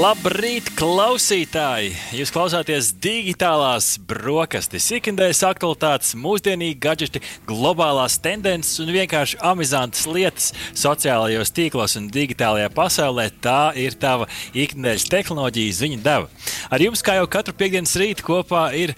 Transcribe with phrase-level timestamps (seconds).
[0.00, 1.90] Labrīt, klausītāji!
[2.16, 11.52] Jūs klausāties digitālās brokastis, ikdienas aktualitātes, mūsdienīgi gadgeti, globālās tendences un vienkārši amizantas lietas sociālajos
[11.52, 13.26] tīklos un digitālajā pasaulē.
[13.44, 16.30] Tā ir tava ikdienas tehnoloģija ziņa deva.
[16.72, 18.94] Ar jums, kā jau katru piekdienas rītu, kopā ir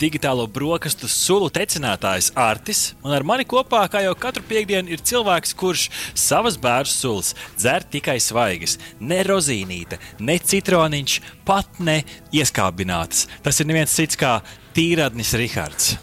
[0.00, 5.52] digitālo brokastu sulu tecinātājs Artis, un ar mani kopā, kā jau katru piekdienu, ir cilvēks,
[5.52, 11.18] kurš savas bērnu sulas dzer tikai svaigas, ne rozīnīta ne citroniņš,
[11.48, 12.00] pat ne
[12.34, 13.26] ieskābināts.
[13.42, 14.38] Tas ir neviens cits kā
[14.76, 15.94] tīradnis Rihards.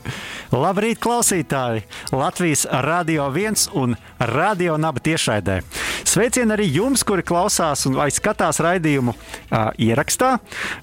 [0.54, 1.82] Labrīt, klausītāji!
[2.14, 3.96] Latvijas Rādio 1 un
[4.30, 5.62] Radio Naba tiešraidē.
[6.06, 10.36] Sveicieni arī jums, kuri klausās vai skatās raidījumu uh, ierakstā.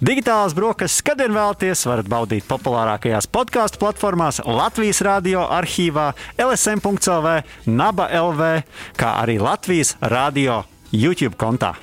[0.03, 6.09] Digitālās brokastis, kad vien vēlaties, varat baudīt populārākajās podkāstu platformās, Latvijas radio arhīvā,
[6.41, 7.37] LSM.CLV,
[7.71, 8.51] Naba LV,
[8.99, 11.77] kā arī Latvijas radio YouTube kontā.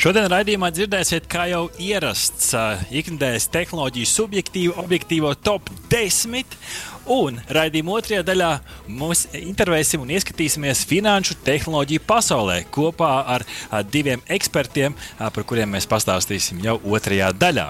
[0.00, 2.50] Šodien raidījumā dzirdēsiet, kā jau ierasts,
[2.92, 6.56] ikdienas tehnoloģiju subjektīvu, objektīvo top 10.
[7.14, 8.50] Un raidījuma otrajā daļā
[8.88, 13.44] mēs intervēsim un ieskatīsimies finanšu tehnoloģiju pasaulē kopā ar
[13.92, 17.68] diviem ekspertiem, par kuriem mēs pastāstīsim jau otrajā daļā.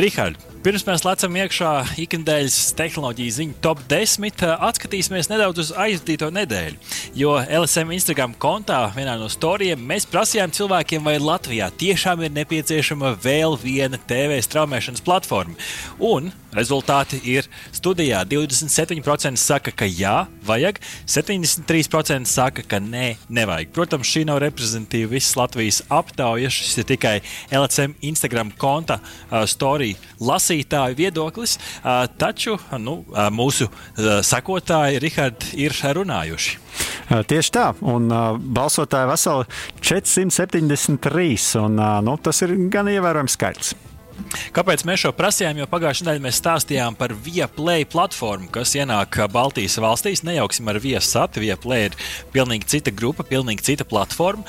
[0.00, 1.70] Rihards, Pirms mēs lecam iekšā
[2.00, 6.78] ikdienas tehnoloģiju ziņu top 10, atskatīsimies nedaudz uz aizdīto nedēļu.
[7.20, 13.12] Jo LSM Instagram kontā vienā no storijiem mēs prasījām cilvēkiem, vai Latvijā tiešām ir nepieciešama
[13.20, 15.52] vēl viena TV straumēšanas platforma.
[16.00, 18.22] Un rezultāti ir studijā.
[18.28, 23.72] 27% saka, ka jā, vajag, 73% saka, ka nē, nevajag.
[23.74, 26.52] Protams, šī nav reprezentatīva visas Latvijas aptauja.
[26.54, 27.14] Šis ir tikai
[27.52, 29.98] LSM Instagram konta uh, storija
[30.54, 31.58] lasītāju viedoklis,
[32.18, 33.68] taču nu, mūsu
[34.22, 36.58] sekotāji Rihard, ir runājuši.
[37.28, 39.44] Tieši tā, un uh, balsotāji veseli
[39.84, 43.74] 473, un uh, nu, tas ir gan ievērojams skaits.
[44.54, 45.58] Kāpēc mēs šo prasījām?
[45.58, 50.24] Jo pagājušajā nedēļā mēs stāstījām par Vieplay platformu, kas ienāk Baltijas valstīs.
[50.26, 51.42] Nejauksim ar Viesatu.
[51.42, 51.96] Vieplay ir
[52.34, 54.44] pilnīgi cita grupa, pilnīgi cita platforma.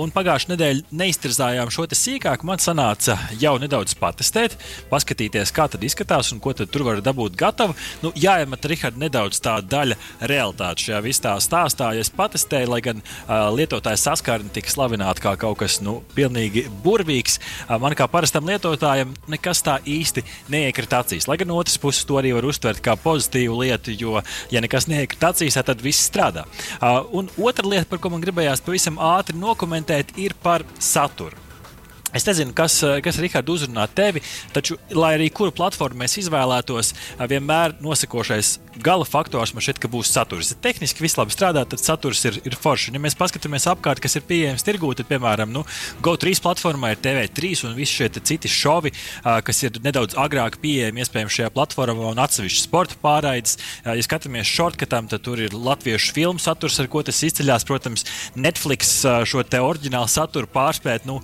[0.00, 2.46] Un pagājušajā nedēļā neiztirzājām šo sīkāk.
[2.48, 4.56] Man sanāca jau nedaudz patestēt,
[4.90, 7.76] paskatīties, kā tad izskatās un ko tur var dabūt gatavu.
[8.04, 9.98] Nu, jāiemet, Rihard, nedaudz tā daļa
[10.30, 11.92] realitāte šajā visā stāstā.
[11.98, 17.38] Es patestēju, lai gan uh, lietotāja saskarne tika slavināta kā kaut kas nu, pilnīgi burvīgs,
[17.38, 19.01] uh, man kā parastam lietotājam
[19.32, 21.28] nekas tā īsti neiekrita acīs.
[21.30, 24.18] Lai gan no otras puses to arī var uztvert kā pozitīvu lietu, jo,
[24.52, 26.46] ja nekas neiekrita acīs, tad viss strādā.
[26.80, 31.42] Uh, un otra lieta, par ko man gribējās pavisam ātri nokomentēt, ir par saturu.
[32.12, 32.74] Es nezinu, kas,
[33.04, 34.20] kas Rihards, uzrunā tevi,
[34.52, 36.92] taču, lai arī kuru platformu mēs izvēlētos,
[37.30, 40.52] vienmēr nosakošais gala faktors man šķiet, ka būs saturs.
[40.52, 42.94] Ja tehniski viss labi strādā, tad saturs ir, ir forši.
[42.94, 45.64] Ja mēs paskatāmies apkārt, kas ir pieejams tirgū, tad, piemēram, nu,
[46.04, 51.36] GO3 platformā ir TV3 un visi šie citi šovi, kas ir nedaudz agrāk pieejami iespējams
[51.36, 53.58] šajā platformā un atsevišķi sporta pārraides.
[53.84, 57.66] Ja skatāmies shortcutam, tad tur ir latviešu filmu saturs, ar ko tas izceļas.
[57.68, 58.06] Protams,
[58.38, 58.94] Netflix
[59.28, 61.04] šo te oriģinālu saturu pārspēt.
[61.08, 61.20] Nu,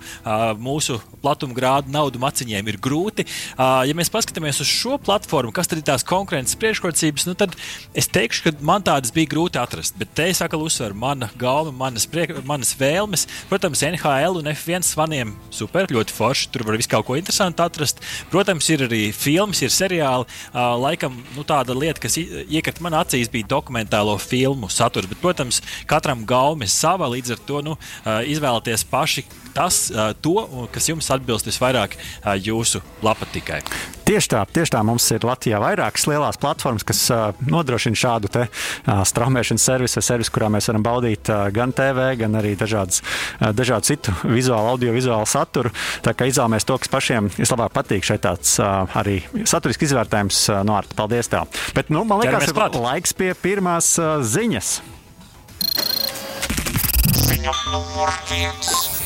[0.61, 3.27] mūsu platuma grādu naudu maciņiem ir grūti.
[3.57, 7.55] Ja mēs paskatāmies uz šo platformu, kas tad ir tās konkurences priekšrocības, nu tad
[7.97, 9.97] es teikšu, ka man tādas bija grūti atrast.
[10.01, 13.27] Bet te es atkal uzsveru, mana gauma, manas, priek, manas vēlmes.
[13.51, 16.51] Protams, NHL un F1 svaniem super, ļoti forši.
[16.55, 18.03] Tur var visu kaut ko interesantu atrast.
[18.33, 20.29] Protams, ir arī filmas, ir seriāli.
[20.55, 25.11] Laikam nu, tāda lieta, kas iekrita manā acīs, bija dokumentālo filmu saturs.
[25.11, 29.27] Bet, protams, katram gauma ir sava, līdz ar to nu, izvēlēties paši
[29.59, 29.89] tas,
[30.23, 30.37] to,
[30.75, 31.97] kas jums atbilst visvairāk
[32.45, 33.63] jūsu lapatikai.
[34.09, 34.81] Tieši tā, tieši tā.
[34.87, 38.47] Mums ir Latvijā vairākas lielas platformas, kas uh, nodrošina šādu te,
[38.87, 43.03] straumēšanas servisu, servisu, kurā mēs varam baudīt gan TV, gan arī dažādas,
[43.41, 45.73] dažādu citu vizuālu, audiovizuālu saturu.
[46.05, 48.07] Tā kā izvēlamies to, kas pašiem vislabāk patīk.
[48.07, 50.97] Šeit tāds arī saturisks izvērtējums no Arta.
[50.99, 51.29] Paldies!
[51.29, 51.49] Tev.
[51.77, 54.79] Bet, nu, man liekas, ir laiks pie pirmās ziņas.
[57.29, 58.98] Ziņa numur viens.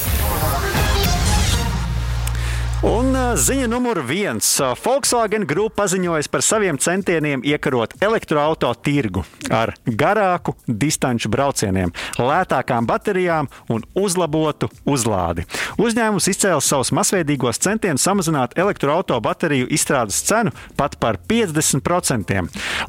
[3.37, 4.45] Ziņa numur viens.
[4.85, 13.49] Volkswagen grupa paziņojas par saviem centieniem iekarot elektroautorātu tirgu ar garāku distanču braucieniem, lētākām baterijām
[13.73, 15.47] un uzlabotu uzlādi.
[15.81, 22.43] Uzņēmums izcēla savus masveidīgos centienus samazināt elektroautorātu bateriju izstrādes cenu pat par 50%.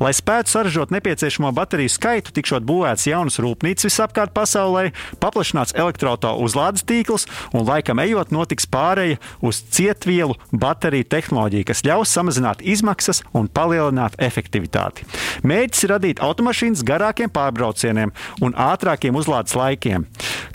[0.04, 4.89] Lai spētu saražot nepieciešamo bateriju skaitu, tikšot būvēts jaunas rūpnīcas visapkārt pasaulē,
[5.24, 11.83] paplašināts elektroautorātu uzlādes tīkls un laikam ejot notiks pāreja uz cietvielu modulu bateriju tehnoloģiju, kas
[11.85, 15.06] ļaus samazināt izmaksas un palielināt efektivitāti.
[15.44, 20.06] Mērķis ir radīt automašīnas garākiem pārbraucieniem un ātrākiem uzlādes laikiem.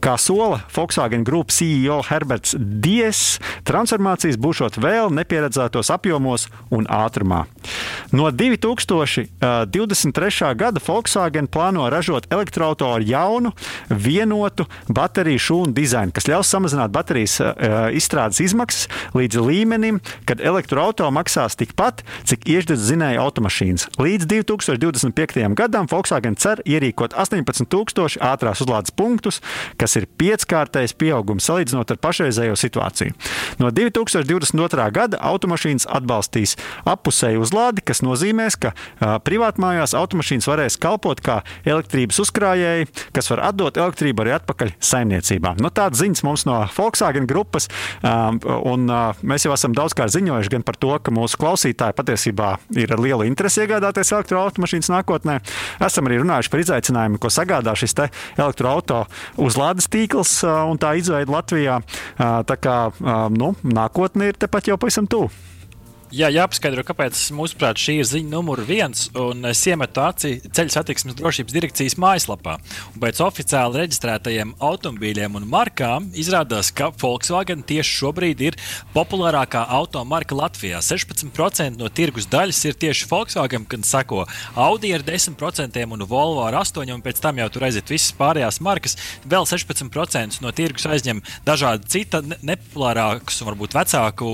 [0.00, 7.44] Kā sola Volkswagen Group CEO Herberts Dies, transformācijas būšot vēl nepieredzētos apjomos un ātrumā.
[8.12, 10.54] No 2023.
[10.56, 13.52] gada Volkswagen plāno ražot elektroautorātu ar jaunu,
[13.90, 17.48] vienotu bateriju šūnu dizainu, kas ļaus samazināt baterijas uh,
[17.92, 18.88] izstrādes izmaksas
[19.18, 19.67] līdz līmenim,
[20.28, 23.88] kad elektroautorāta maksās tikpat, cik iešķirts zinēja automašīnas.
[23.98, 25.54] Līdz 2025.
[25.58, 29.40] gadam Volkswagen cer ierīkot 18,000 ātrās uzlādes punktus,
[29.80, 33.16] kas ir pieckārtais pieaugums salīdzinot ar pašreizējo situāciju.
[33.62, 34.88] No 2022.
[34.94, 36.56] gada automašīnas atbalstīs
[36.88, 38.74] appusēju uzlādi, kas nozīmēs, ka
[39.26, 45.56] privātmājās automašīnas varēs kalpot kā elektrības uzkrājēji, kas var atdot elektrību arī atpakaļ saimniecībā.
[45.62, 47.68] Nu, Tādas ziņas mums no Volkswagen grupas,
[48.02, 48.40] um,
[48.72, 52.94] un uh, mēs jau esam daudzkārt ziņojuši gan par to, ka mūsu klausītāji patiesībā ir
[52.94, 55.38] ar lielu interesi iegādāties elektroautomašīnas nākotnē.
[55.84, 59.04] Esam arī runājuši par izaicinājumu, ko sagādā šis elektroautorāta
[59.40, 61.80] uzlādes tīkls un tā izveide Latvijā.
[62.18, 62.78] Tā kā
[63.34, 65.32] nu, nākotne ir tepat jau pavisam tuvu.
[66.08, 69.10] Jā, jāpaskaidro, kāpēc mūsuprāt šī ir ziņa numur viens.
[69.50, 72.54] Es iemetu aci ceļu satiksmes drošības direkcijas mājaslapā.
[72.94, 78.56] Un pēc oficiāli reģistrētajiem automobīļiem un markām izrādās, ka Volkswagen tieši šobrīd ir
[78.94, 80.80] populārākā automarka Latvijā.
[80.80, 84.24] 16% no tirgus daļas ir tieši Volkswagen, kad sako
[84.56, 88.62] Audi ar 10% un Volvo ar 8%, un pēc tam jau tur aiziet visas pārējās
[88.64, 88.96] markas.
[89.28, 94.32] Vēl 16% no tirgus aizņem dažādi cita nepopulārākas un varbūt vecāku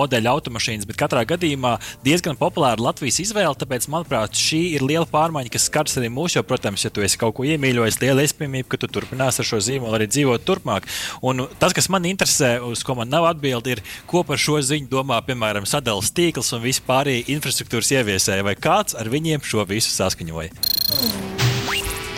[0.00, 1.76] modeļu automašīnas katrā gadījumā
[2.06, 3.54] diezgan populāra Latvijas izvēle.
[3.58, 6.36] Tāpēc, manuprāt, šī ir liela pārmaiņa, kas skars arī mūs.
[6.38, 9.60] Jo, protams, ja tu esi kaut ko iemīļojis, liela iespējamība, ka tu turpināsi ar šo
[9.66, 10.88] zīmolu arī dzīvot turpmāk.
[11.26, 14.90] Un tas, kas man interesē, uz ko man nav atbildi, ir, ko par šo ziņu
[14.92, 20.52] domā, piemēram, sadalījums tīkls un vispārējie infrastruktūras ieviesēji, vai kāds ar viņiem šo visu saskaņoja.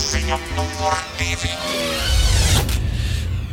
[0.04, 2.13] Ziņa numur divi.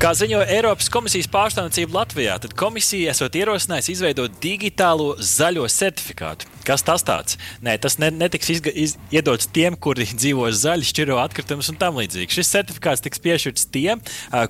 [0.01, 6.49] Kā ziņo Eiropas komisijas pārstāvniecība Latvijā, tad komisija esot ierosinājusi izveidot digitālo zaļo certifikātu.
[6.67, 7.37] Kas tas tāds?
[7.65, 11.97] Nē, tas ne, netiks izga, iz, iedots tiem, kuri dzīvo zaļi, šķiro atkritumus un tam
[11.99, 12.31] līdzīgi.
[12.37, 14.01] Šis certifikāts tiks piešķirts tiem,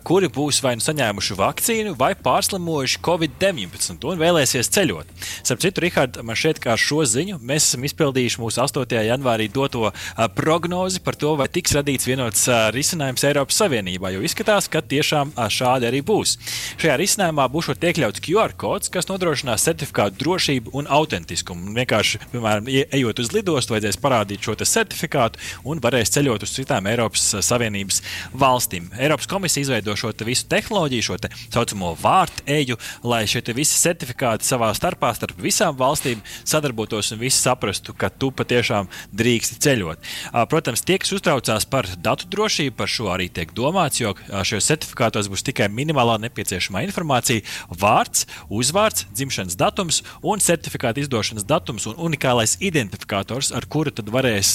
[0.07, 5.11] kuri būs vai nu saņēmuši vakcīnu, vai pārslimojuši Covid-19 un vēlēsies ceļot.
[5.41, 8.97] Starp citu, Rihard, man šķiet, ka ar šo ziņu mēs esam izpildījuši mūsu 8.
[9.07, 9.91] janvārī doto
[10.35, 15.87] prognozi par to, vai tiks radīts vienots risinājums Eiropas Savienībā, jo izskatās, ka tiešām šādi
[15.89, 16.35] arī būs.
[16.81, 21.69] Šajā risinājumā būs iekļauts QR kods, kas nodrošinās certifikātu drošību un autentiskumu.
[21.71, 25.39] Un vienkārši, piemēram, ejot uz lidostu, vajadzēs parādīt šo certifikātu
[25.69, 28.01] un varēs ceļot uz citām Eiropas Savienības
[28.33, 28.89] valstīm.
[28.97, 33.77] Eiropas komisija izveido šo te visu tehnoloģiju, šo tā saucamo vārtu eju, lai šie visi
[33.77, 40.11] certifikāti savā starpā, starp visām valstīm sadarbotos un visi saprastu, ka tu patiešām drīksti ceļot.
[40.49, 45.29] Protams, tie, kas uztraucās par datu drošību, par šo arī tiek domāts, jo šajos certifikātos
[45.31, 47.45] būs tikai minimālā nepieciešamā informācija-
[47.83, 54.53] vārds, uzvārds, dzimšanas datums un certifikāta izdošanas datums un unikālais identifikators, ar kuru tad varēs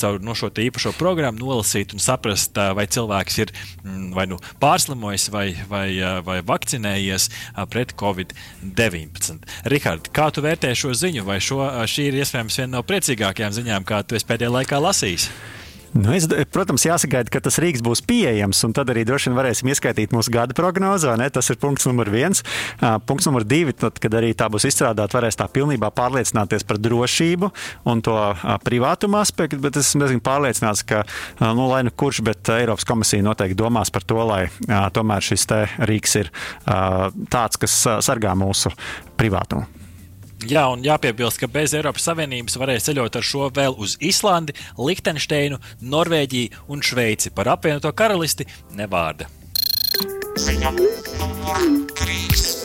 [0.00, 5.28] caur no šo īpašo programmu nolasīt un saprast, vai cilvēks ir mm, vai nu pārslimojis
[5.34, 5.88] vai, vai,
[6.26, 7.28] vai vakcinējies
[7.72, 9.44] pret covid-19.
[9.72, 13.86] Rihard, kā tu vērtē šo ziņu, vai šo, šī ir iespējams viena no priecīgākajām ziņām,
[13.88, 15.30] kā tu pēdējā laikā lasījis?
[15.96, 19.70] Nu, es, protams, jāsagaida, ka tas rīks būs pieejams, un tad arī droši vien varēsim
[19.72, 21.08] ieskaitīt mūsu gada prognozi.
[21.32, 22.42] Tas ir punkts numur viens.
[22.76, 26.80] Uh, punkts numur divi, tad, kad arī tā būs izstrādāta, varēs tā pilnībā pārliecināties par
[26.82, 27.50] drošību
[27.88, 29.60] un to uh, privātumu aspektu.
[29.62, 33.56] Bet es esmu diezgan pārliecināts, ka, uh, nu, lai nu kurš, bet Eiropas komisija noteikti
[33.58, 35.48] domās par to, lai tomēr šis
[35.88, 36.30] rīks ir
[36.66, 38.72] tāds, kas sargā mūsu
[39.16, 39.85] privātumu.
[40.44, 45.56] Jā, un jāpiebilst, ka bez Eiropas Savienības varēs ceļot ar šo vēl uz Islandi, Liechtensteinu,
[45.80, 47.32] Norvēģiju un Šveici.
[47.32, 48.44] Par apvienoto karalisti
[48.76, 49.30] nevārda.
[50.36, 51.64] Ziņa numur
[51.96, 52.55] 3.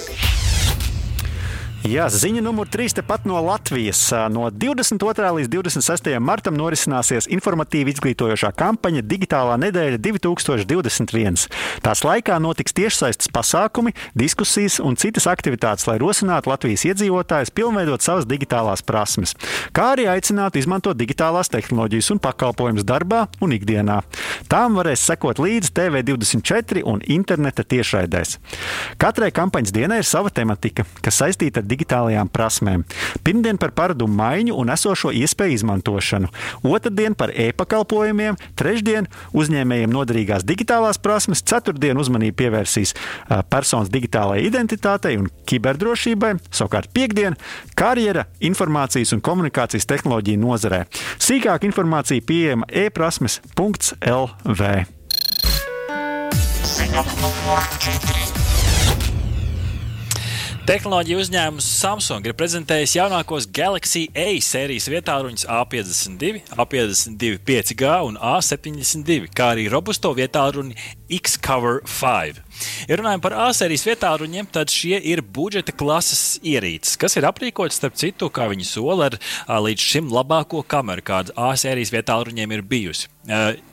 [1.81, 4.03] Jā, ziņa numur 3 tepat no Latvijas.
[4.29, 5.29] No 22.
[5.39, 6.11] līdz 26.
[6.21, 11.47] martam norisināsies informatīva izglītojošā kampaņa Digitālā nedēļa 2021.
[11.81, 18.29] Tās laikā notiks tiešsaistes pasākumi, diskusijas un citas aktivitātes, lai rosinātu Latvijas iedzīvotājus pilnveidot savas
[18.29, 19.33] digitālās prasmes,
[19.73, 24.03] kā arī aicinātu izmantot digitālās tehnoloģijas un pakalpojumus darbā un ikdienā.
[24.53, 28.37] Tām varēs sekot līdzi TV24 un interneta tiešraidēs.
[29.01, 32.83] Katrai kampaņas dienai ir sava tematika, kas saistīta ar digitālajām prasmēm.
[33.25, 36.31] Pirmdien par paradumu maiņu un esošo iespēju izmantošanu,
[36.67, 42.95] otrdien par e-pakalpojumiem, trešdien uzņēmējiem noderīgās digitālās prasmes, ceturtdien uzmanību pievērsīs
[43.51, 47.37] personas digitālajai identitātei un kiberdrošībai, savukārt piekdien
[47.79, 50.83] karjera, informācijas un komunikācijas tehnoloģiju nozarē.
[51.21, 54.61] Sīkāk informācija pieejama e-prasmes.lv.
[57.81, 58.30] 4.
[60.61, 69.31] Tehnoloģija uzņēmums Samsung ir prezentējis jaunākos Galaxy A sērijas vietāluņus A52, A52 5G un A72,
[69.33, 70.77] kā arī robusto vietāluņu
[71.17, 72.43] Xcover 5.
[72.91, 77.81] Ja runājam par A sērijas vietāluņiem, tad šie ir budžeta klases ierīces, kas ir aprīkotas,
[77.81, 82.65] starp citu, kā viņi sola ar līdz šim labāko kameru, kāda A sērijas vietāluņiem ir
[82.69, 83.09] bijusi.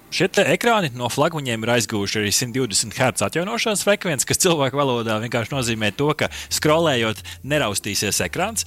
[0.08, 5.52] Šie ekrāni no flagmaņiem ir aizgūši arī 120 Hz atjaunošanas frekvenci, kas cilvēku valodā vienkārši
[5.52, 8.64] nozīmē to, ka skrolējot, neraustīsies ekrāns.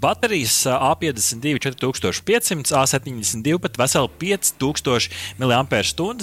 [0.00, 5.12] Baterijas A52 4500, A72 pat veseli 5000
[5.44, 5.60] mAh,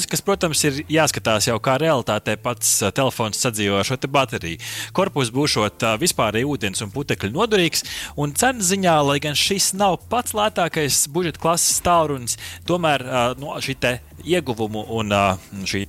[0.10, 4.58] kas, protams, ir jāskatās jau kā realitātē pats telefons sadzīvo šo bateriju.
[4.98, 7.86] Korpus būšot vispārēji ūdens un putekļu nodurīgs,
[8.18, 13.06] un cenas ziņā, lai gan šis nav pats lētākais budžeta klases tālrunis, tomēr
[13.38, 13.78] no šī
[14.26, 15.14] ieguvumu un
[15.70, 15.86] šī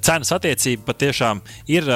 [0.00, 1.88] cenas attiecība patiešām ir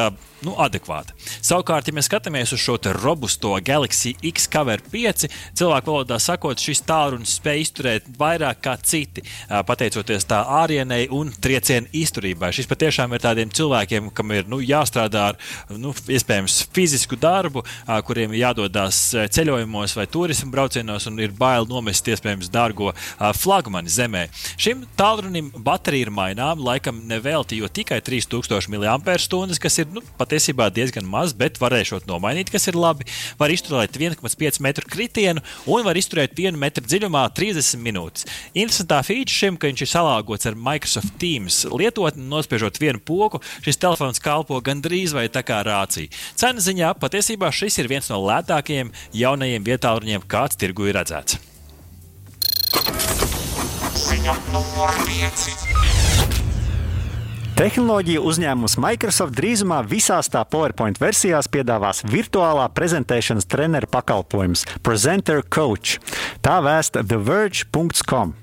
[0.45, 1.15] nu, adekvāta.
[1.45, 6.83] Savukārt, ja mēs skatāmies uz šo robusto Galaxy X Cover 5, cilvēku valodā sakot, šis
[6.87, 12.53] tālrunis spēj izturēt vairāk kā citi, pateicoties tā ārienei un triecienu izturībai.
[12.55, 15.39] Šis patiešām ir tādiem cilvēkiem, kam ir nu, jāstrādā ar
[15.71, 17.65] nu, iespējams fizisku darbu,
[18.07, 22.93] kuriem jādodas ceļojumos vai turismu braucienos un ir bail nomest iespējams dārgo
[23.39, 24.27] flagmani zemē.
[24.61, 30.03] Šim tālrunim baterija ir maināma, laikam nevelti, jo tikai 3000 mAh, kas ir nu,
[30.35, 33.07] patiesībā diezgan maz, bet varēšot nomainīt, kas ir labi.
[33.39, 38.27] Var izturēt 1,5 metru kritienu un var izturēt 1 metru dziļumā 30 minūtes.
[38.55, 43.79] Interesantā feature šim, ka viņš ir salāgots ar Microsoft Teams lietotni, nospiežot vienu pogu, šis
[43.79, 46.11] telefons kalpo gandrīz vai tā kā rācija.
[46.35, 51.39] Cena ziņā patiesībā šis ir viens no lētākajiem jaunajiem vietāluņiem, kāds tirgu ir redzēts.
[54.05, 55.94] Ziņa numur 5.
[57.55, 66.01] Tehnoloģija uzņēmums Microsoft drīzumā visās tā PowerPoint versijās piedāvās virtuālā prezentēšanas treneru pakalpojumus Presenter Coach.
[66.43, 68.35] Tā vēsta TheVerge.com.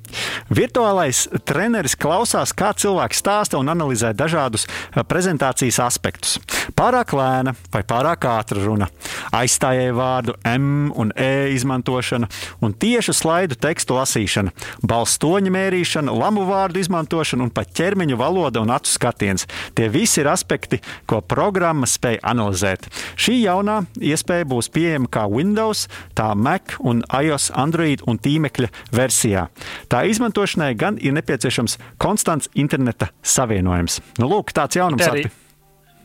[0.51, 6.37] Virtuālais treneris klausās, kā cilvēks stāsta un analizē dažādus eh, prezentācijas aspektus.
[6.77, 8.87] Pārāk lēna vai pārāk ātra runa,
[9.35, 12.29] aizstājēju vārdu M un E izmantošana
[12.61, 14.53] un tiešu slaidu tekstu lasīšana,
[14.87, 19.47] balstoņa mērīšana, lamu vārdu izmantošana un pat ķermeņa valoda un acu skatiens.
[19.75, 22.87] Tie visi ir aspekti, ko programma spēj analizēt.
[23.19, 25.87] Šī jaunā iespēja būs pieejama kā Windows,
[26.17, 29.47] tā Mac un iOS, Android un tīmekļa versijā.
[29.91, 33.99] Tā Tā izmantošanai gan ir nepieciešams konstants interneta savienojums.
[34.17, 35.05] Nu, lūk, tāds jaunums.
[35.05, 35.27] Arī,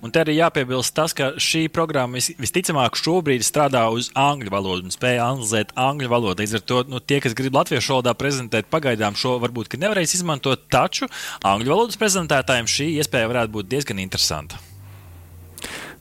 [0.04, 4.92] Un te arī jāpiebilst tas, ka šī programma visticamāk šobrīd strādā uz angļu valodu un
[4.92, 6.44] spēja analizēt angļu valodu.
[6.44, 10.68] Līdz ar to nu, tie, kas grib latviešu valodā prezentēt, pagaidām šo varbūt nevarēs izmantot,
[10.68, 11.08] taču
[11.40, 14.60] angļu valodas prezentētājiem šī iespēja varētu būt diezgan interesanta.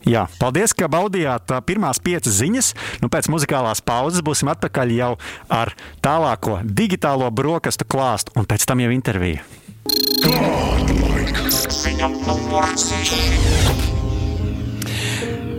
[0.06, 2.72] Jā, paldies, ka baudījāt pirmās piecas ziņas.
[3.02, 5.12] Nu, pēc muzikālās pauzes būsim atpakaļ jau
[5.50, 5.74] ar
[6.06, 9.42] tālāko digitālo brokastu klāstu un pēc tam jau interviju.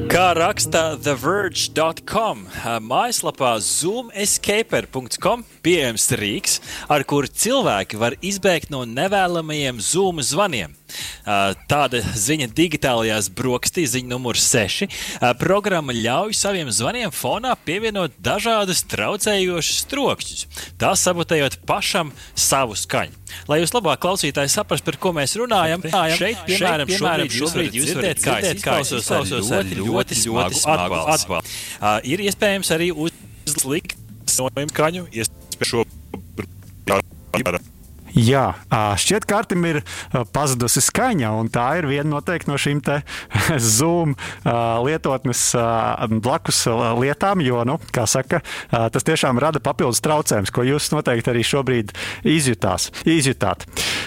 [0.07, 2.45] Kā raksta TheVerge.com,
[2.87, 10.79] mājaslapā zoomescaper.com pieejams rīks, ar kuru cilvēki var izbēgt no nevēlamajiem Zoom zvaniem.
[11.71, 14.87] Tāda ziņa digitālajās brokastīs, ziņa numur 6.
[15.41, 20.47] Programma ļauj saviem zvaniem fonā pievienot dažādus traucējošus trokšņus,
[20.81, 23.15] tā sabotējot pašam savu skaņu.
[23.51, 27.95] Lai jūs labāk klausītāji saprastu, par ko mēs runājam, šeit, piemēram, šeit, piemēram šobrīd jūs
[27.99, 31.41] varat dzirdēt, kā es izklausos ar ļoti, ļoti smagu atbalstu.
[31.81, 33.99] Uh, ir iespējams arī uzlikt
[34.31, 35.87] skaņu, iespējams šo
[38.17, 39.83] Jā, šķiet, ka Artim ir
[40.33, 42.81] pazudusi skaņa, un tā ir viena no šīm
[43.77, 44.15] Zoom
[44.87, 45.43] lietotnes
[46.25, 46.63] blakus
[46.97, 51.93] lietām, jo, nu, kā saka, tas tiešām rada papildus traucējumus, ko jūs noteikti arī šobrīd
[52.25, 53.67] izjutās, izjutāt.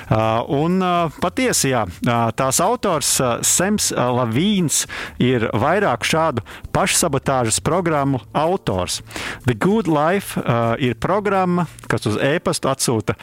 [0.09, 0.81] Un
[1.21, 1.85] patiesi, jā,
[2.33, 3.11] tās autors
[3.45, 4.87] Sems Lavīns
[5.21, 6.41] ir vairāk šādu
[6.73, 9.03] pašsabotāžas programmu autors.
[9.45, 10.41] The Good Life
[10.81, 13.19] ir programma, kas uz e-pastu atsūta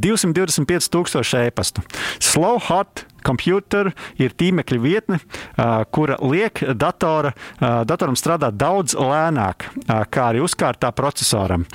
[0.00, 1.82] 225,000 e-pastu.
[2.18, 5.20] Slow Hot Computer ir tīmekļa vietne,
[5.94, 9.68] kura liek datora, datoram strādāt daudz lēnāk,
[10.10, 11.66] kā arī uzkārtā procesoram.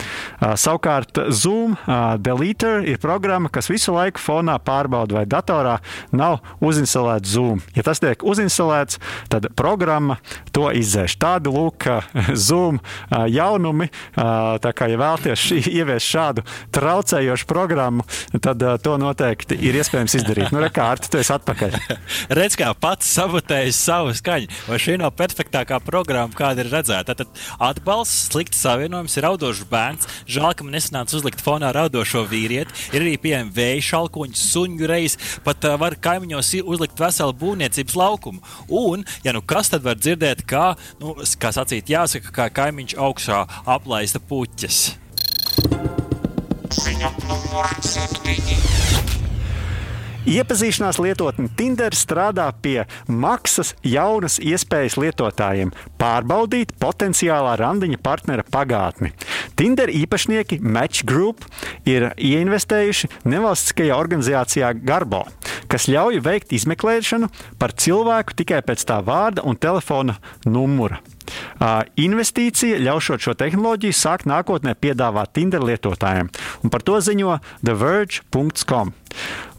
[0.41, 1.77] Savukārt Zoom
[2.21, 5.77] Deleter ir programma, kas visu laiku fonā pārbauda, vai datorā
[6.15, 7.61] nav uzinstalēts Zoom.
[7.75, 8.99] Ja tas tiek uzinstalēts,
[9.31, 10.17] tad programma
[10.55, 11.17] to izdzēš.
[11.21, 11.87] Tādi lūk,
[12.33, 12.81] Zoom
[13.31, 13.89] jaunumi.
[14.15, 18.05] Tā kā ja vēlaties ieviest šādu traucējošu programmu,
[18.41, 20.53] tad to noteikti ir iespējams izdarīt.
[20.55, 21.77] Nu, rekā, Arti, tu esi atpakaļ.
[22.37, 24.49] Redz, kā pats sabotējis savu skaņu.
[24.69, 27.15] Vai šī nav perfektākā programma, kāda ir redzēta?
[27.17, 30.09] Tad atbalsts, slikts savienojums, ir raudošs bērns.
[30.31, 32.75] Žēl, ka man nesanāca uzlikt fonā raudošo vīrieti.
[32.95, 38.43] Ir arī pieejami vēja šalkoņi, suņu reizes, pat uh, var kaimiņos uzlikt veselu būvniecības laukumu.
[38.69, 43.43] Un, ja nu kas tad var dzirdēt, kā, nu, kā sacīt, jāsaka, kā kaimiņš augšā
[43.77, 44.85] aplaista puķes.
[46.75, 49.24] Ziņa numur 7.
[50.25, 55.69] Iepazīšanās lietotne Tinder strādā pie maksas jaunas iespējas lietotājiem
[56.01, 59.11] pārbaudīt potenciālā randiņa partnera pagātni.
[59.53, 61.45] Tinder īpašnieki Match Group
[61.85, 65.27] ir ieinvestējuši nevalstiskajā organizācijā Garbo,
[65.69, 67.29] kas ļauj veikt izmeklēšanu
[67.61, 70.17] par cilvēku tikai pēc tā vārda un telefona
[70.49, 71.03] numura.
[72.01, 76.33] Investīcija ļaušot šo tehnoloģiju sākt nākotnē piedāvāt Tinder lietotājiem,
[76.65, 78.93] un par to ziņo TheVerge.com.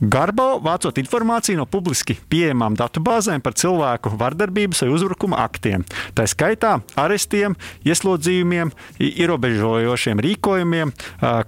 [0.01, 5.87] Garbo vācot informāciju no publiski pieejamām datubāzēm par cilvēku vardarbības vai uzbrukuma aktiem,
[6.17, 10.93] tā skaitā arestiem, ieslodzījumiem, ierobežojošiem rīkojumiem,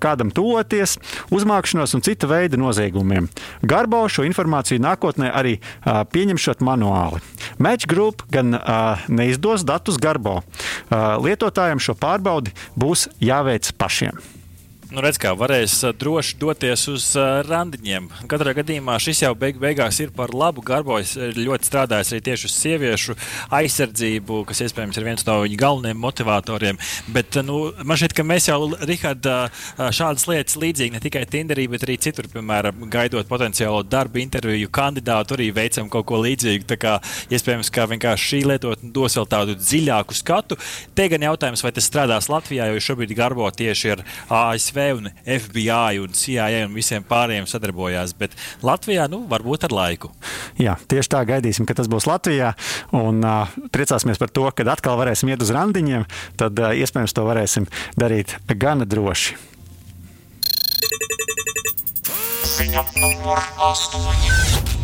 [0.00, 0.96] kādam tuvoties,
[1.34, 3.28] uzmākšanos un cita veida noziegumiem.
[3.68, 7.20] Garbo šo informāciju nākotnē arī pieņemšot manuāli.
[7.60, 8.56] Match Group gan
[9.12, 10.40] neizdos datus Garbo.
[10.88, 14.37] Lietotājiem šo pārbaudi būs jāveic pašiem.
[14.88, 18.06] Nu, redz, kā varēs droši doties uz uh, randiņiem.
[18.30, 20.62] Katrā gadījumā šis jau beig beigās ir par labu.
[20.64, 23.16] Garbojas ļoti strādājis arī tieši uz sieviešu
[23.52, 26.80] aizsardzību, kas iespējams ir viens no viņa galvenajiem motivatoriem.
[27.12, 28.56] Bet nu, man šķiet, ka mēs jau,
[28.88, 29.28] Rihard,
[29.76, 35.36] šādas lietas līdzīgi ne tikai Tinderī, bet arī citur, piemēram, gaidot potenciālo darbu interviju kandidātu,
[35.36, 36.64] arī veicam kaut ko līdzīgu.
[36.72, 36.96] Tā kā
[37.28, 40.56] iespējams, ka vienkārši šī lietotne dos vēl tādu dziļāku skatu.
[40.96, 46.00] Te gan jautājums, vai tas strādās Latvijā, jo šobrīd Garbo tieši ir ASV un FBI
[46.02, 48.14] un CIA un visiem pārējiem sadarbojās.
[48.18, 50.12] Bet Latvijā, nu, varbūt ar laiku.
[50.60, 52.54] Jā, tieši tā gaidīsim, ka tas būs Latvijā.
[52.96, 56.08] Un uh, priecāsimies par to, ka atkal varēsim iet uz randiņiem.
[56.40, 59.38] Tad uh, iespējams to varēsim darīt gana droši.
[62.58, 64.77] Ziņa numur 8.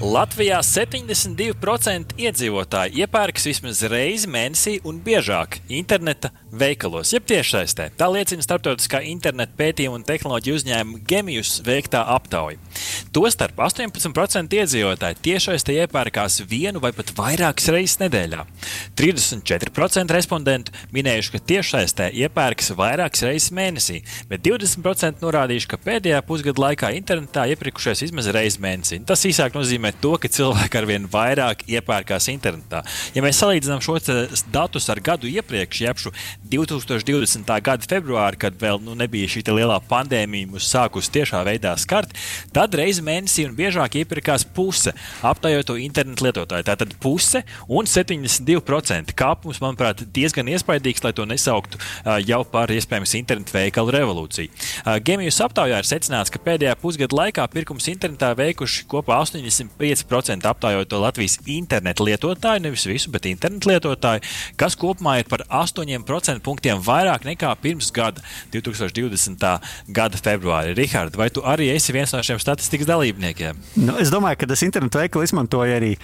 [0.00, 7.90] Latvijā 72% iedzīvotāji iepērkas vismaz reizi mēnesī un biežāk interneta veikalos, jeb tiešsaistē.
[8.00, 12.56] Tā liecina starptautiskā interneta pētījuma un tehnoloģiju uzņēmuma Gemijus veiktā aptauja.
[13.12, 18.46] Tostarp 18% iedzīvotāji tiešsaistē iepērkās vienu vai pat vairākas reizes nedēļā.
[18.96, 24.00] 34% respondentu minējuši, ka tiešsaistē iepērkas vairākas reizes mēnesī,
[24.32, 29.02] bet 20% norādījuši, ka pēdējā pusgada laikā internetā iepirkušies vismaz reizi mēnesī.
[29.04, 32.82] Tas īsāk nozīmē nozīmē to, ka cilvēki arvien vairāk iepērkās internetā.
[33.14, 34.08] Ja mēs salīdzinām šos
[34.52, 35.96] datus ar gadu iepriekš, jeb
[36.50, 37.46] 2020.
[37.62, 42.12] gada februāri, kad vēl nu, nebija šī lielā pandēmija, mums sākus tiešā veidā skart,
[42.52, 46.64] tad reizi mēnesī un biežāk iepirkās puse aptaujāto internetu lietotāju.
[46.64, 51.80] Tātad puse un 72% kāpums, manuprāt, diezgan iespaidīgs, lai to nesauktu
[52.26, 54.50] jau par iespējams internetu veikalu revolūciju.
[55.04, 60.90] Gemijas aptaujā ir secināts, ka pēdējā pusgada laikā pirkums internetā veikuši kopā 80 5% aptaujot
[60.90, 64.24] to Latvijas internetu lietotāju, nevis visu, bet internetu lietotāju,
[64.60, 69.46] kas kopumā ir par 8% punktiem vairāk nekā pirms gada, 2020.
[69.88, 70.74] gada februārī.
[70.78, 73.64] Rihards, vai tu arī esi viens no šiem statistikas dalībniekiem?
[73.80, 75.94] Nu, es domāju, ka tas internetu veikalu izmantoja arī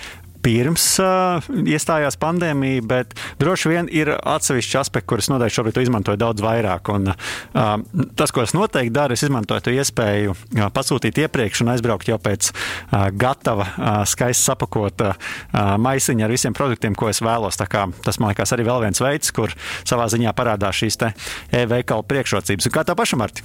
[0.47, 6.45] pirms uh, iestājās pandēmija, bet droši vien ir atsevišķi aspekti, kurus noteikti šobrīd izmantoju daudz
[6.45, 6.91] vairāk.
[6.95, 11.75] Un, uh, tas, ko es noteikti daru, es izmantoju to iespēju uh, pasūtīt iepriekš un
[11.75, 17.23] aizbraukt jau pēc uh, gatava, uh, skaisti sapakota uh, maisiņa ar visiem produktiem, ko es
[17.25, 17.59] vēlos.
[17.59, 22.69] Tas man liekas arī vēl viens veids, kur savā ziņā parādās šīs e-veikala priekšrocības.
[22.69, 23.43] Un kā tā pašam, Marti?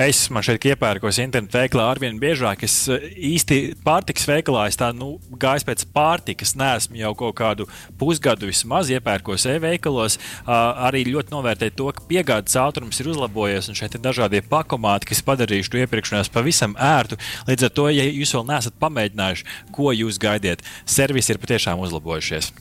[0.00, 2.64] Es man šeit iepērkos internetu veikalā arvien biežāk.
[2.66, 6.54] Es eh, īsti pārtiks veikalā es tā nu, gāju pēc pārtikas.
[6.58, 7.68] Nesmu jau kaut kādu
[8.00, 10.18] pusgadu vismaz iepērkos e-veikalos.
[10.46, 15.24] Arī ļoti novērtēju to, ka piegādes ātrums ir uzlabojies un šeit ir dažādie pakomāti, kas
[15.26, 17.18] padarījuši to iepirkšanos pavisam ērtu.
[17.48, 22.52] Līdz ar to, ja jūs vēl neesat pamēģinājuši, ko jūs gaidiet, servisi ir patiešām uzlabojušies.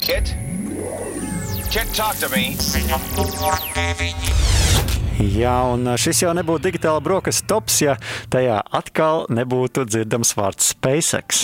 [0.00, 0.34] Kit?
[1.70, 2.56] Kit, talk to me!
[5.20, 7.96] Jā, un šis jau nebūtu digitāla brokastu tops, ja
[8.32, 11.42] tajā atkal nebūtu dzirdams vārds SpaceX.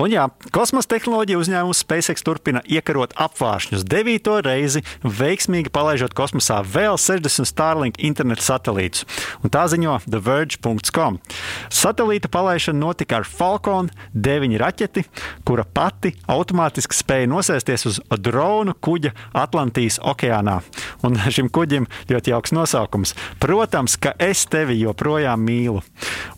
[0.00, 6.96] Un jā, kosmosa tehnoloģija uzņēmums SpaceX turpina iekarot apvāršņus devīto reizi, veiksmīgi palaižot kosmosā vēl
[7.00, 9.04] 60 Starlink interneta satelītus.
[9.44, 11.20] Un tā ziņo TheVerge.com.
[11.68, 15.04] Satelīta palaišana notika ar Falcon 9 raķeti,
[15.44, 20.62] kura pati automātiski spēja nosēsties uz drona kuģa Atlantijas okeānā.
[21.04, 22.85] Un šim kuģim ļoti jauks nosaukums.
[23.42, 25.82] Protams, ka es tevi joprojām mīlu.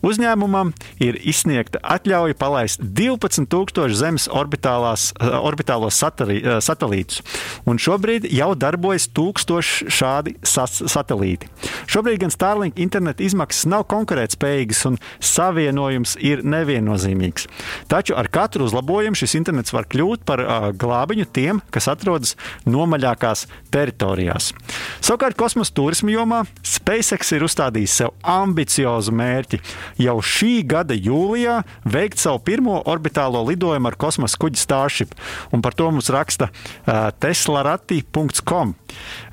[0.05, 0.71] Uzņēmumam
[1.03, 7.23] ir izsniegta atļauja palaist 12,000 Zemes orbitālos satelītus,
[7.67, 11.49] un šobrīd jau darbojas 1000 šādi satelīti.
[11.89, 17.47] Šobrīd gan Starlink interneta izmaksas nav konkurētspējīgas un savienojums ir neviennozīmīgs.
[17.91, 22.35] Taču ar katru uzlabojumu šis internets var kļūt par uh, glābiņu tiem, kas atrodas
[22.69, 24.53] nomaļākās teritorijās.
[25.01, 29.61] Savukārt kosmosa turismu jomā SpaceX ir uzstādījis sev ambiciozu mērķi
[30.03, 35.15] jau šī gada jūlijā veikt savu pirmo orbitālo lidojumu ar kosmosa kuģi Starship,
[35.55, 38.75] un par to mums raksta uh, teslarati.com.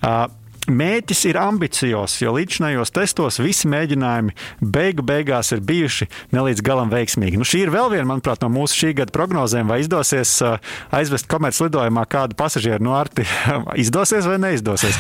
[0.03, 0.27] Uh,
[0.67, 4.33] Mēķis ir ambiciozs, jo līdzinājos testos visi mēģinājumi
[4.75, 7.39] beigu beigās ir bijuši nelīdz galam veiksmīgi.
[7.39, 10.57] Nu, šī ir vēl viena, manuprāt, no mūsu šī gada prognozēm, vai izdosies uh,
[10.91, 13.23] aizvest komerclidojumā kādu pasažieru no Arti.
[13.85, 14.99] izdosies vai neizdosies?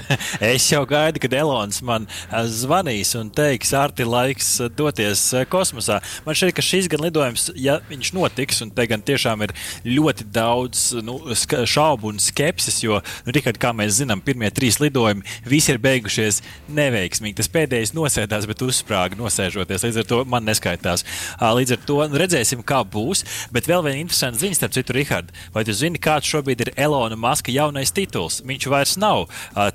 [0.54, 6.00] es jau gaidu, kad Elonas man uh, zvanīs un teiks, Arti, laiks uh, doties kosmosā.
[6.24, 9.52] Man šķiet, ka šīs gan lidojums, ja viņš notiks, un te gan tiešām ir
[9.84, 15.01] ļoti daudz nu, šaubu un skepsis, jo, nu, Rikard, kā mēs zinām, pirmie trīs lidojumi
[15.02, 16.40] lidojumi visi ir beigušies
[16.72, 17.36] neveiksmīgi.
[17.40, 19.84] Tas pēdējais nosēdās, bet uzsprāga nosēžoties.
[19.86, 21.04] Līdz ar to man neskaitās.
[21.40, 23.24] Līdz ar to nu, redzēsim, kā būs.
[23.54, 27.18] Bet vēl viena interesanta ziņa, starp citu, Rihard, vai tu zini, kāds šobrīd ir Elona
[27.18, 28.40] Maska jaunais tituls?
[28.46, 29.26] Viņš vairs nav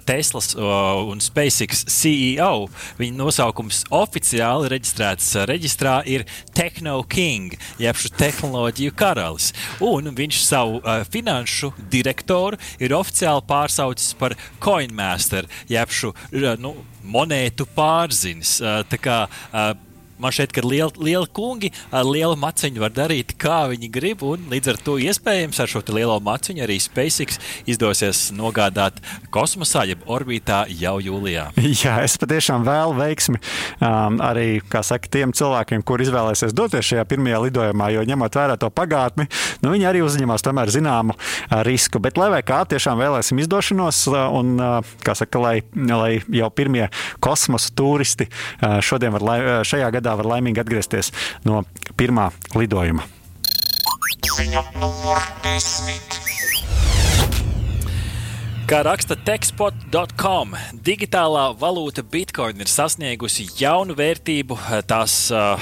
[0.07, 2.67] Teslas un SpaceX CEO.
[2.99, 9.51] Viņa nosaukums oficiāli reģistrēts reģistrā ir Techno King, jeb šo tehnoloģiju karalis.
[9.83, 16.13] Un viņš savu finanšu direktoru ir oficiāli pārsaucis par Coinmaster master, jeb šo
[16.61, 16.75] nu,
[17.07, 18.57] monētu pārzinis.
[18.61, 19.17] Tā kā
[20.17, 24.71] Man šeit, ka lieli, lieli kungi ar lielu maciņu var darīt, kā viņi grib, līdz
[24.71, 27.37] ar to iespējams ar šo lielo maciņu arī SpaceX
[27.69, 28.97] izdosies nogādāt
[29.33, 31.51] kosmosā, jeb orbītā jau jūlijā.
[31.83, 37.43] Jā, es patiešām vēlu veiksmi um, arī saka, tiem cilvēkiem, kur izvēlēsies doties šajā pirmajā
[37.45, 39.27] lidojumā, jo ņemot vērā to pagātni,
[39.61, 42.01] nu, viņi arī uzņemas tomēr zināmu uh, risku.
[42.01, 46.87] Bet, lai kā tiešām vēlēsim izdošanos, uh, un uh, saka, lai, lai jau pirmie
[47.23, 48.27] kosmosa turisti
[48.85, 51.11] šodien var šajā gadā gadā var laimīgi atgriezties
[51.47, 51.63] no
[51.99, 53.03] pirmā lidojuma.
[54.37, 56.16] Ziņa numur desmit.
[58.67, 60.49] Kā raksta techspot.com,
[60.83, 64.57] digitālā valūta Bitcoin ir sasniegusi jaunu vērtību,
[64.89, 65.55] tās uh,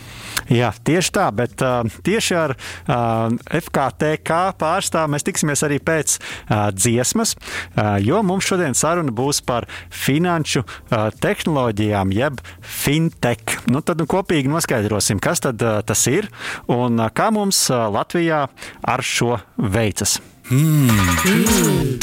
[0.51, 6.69] Jā, tieši tā, bet uh, tieši ar uh, FKTK pārstāvu mēs tiksimies arī pēc uh,
[6.75, 13.59] dziesmas, uh, jo mums šodien saruna būs par finanšu uh, tehnoloģijām, jeb fintech.
[13.71, 16.29] Nu, tad nu, kopīgi noskaidrosim, kas tad, uh, tas ir
[16.71, 18.45] un uh, kā mums uh, Latvijā
[18.81, 20.19] ar šo veicas.
[20.51, 20.89] Mm.
[21.25, 21.99] Mm.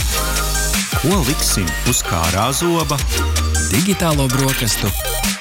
[0.98, 2.98] Ko liksim uz kārā zoba?
[3.68, 4.90] Digitālo brokastu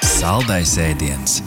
[0.04, 1.40] saldais ēdiens.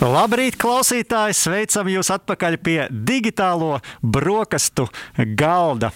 [0.00, 1.34] Labrīt, klausītāji!
[1.36, 4.86] Sveicam jūs atpakaļ pie digitālo brokastu
[5.36, 5.90] galda.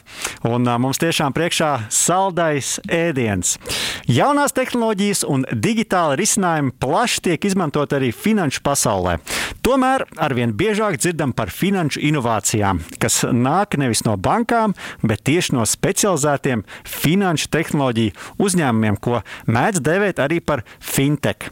[0.44, 3.54] Un mums tiešām priekšā saldais ēdiens.
[4.04, 9.16] Jaunās tehnoloģijas un digitāla risinājumi plaši tiek izmantot arī finanšu pasaulē.
[9.64, 15.64] Tomēr arvien biežāk dzirdam par finanšu inovācijām, kas nāk nevis no bankām, bet tieši no
[15.64, 21.48] specializētiem finanšu tehnoloģiju uzņēmumiem, ko mēdz dēvēt arī par fintech.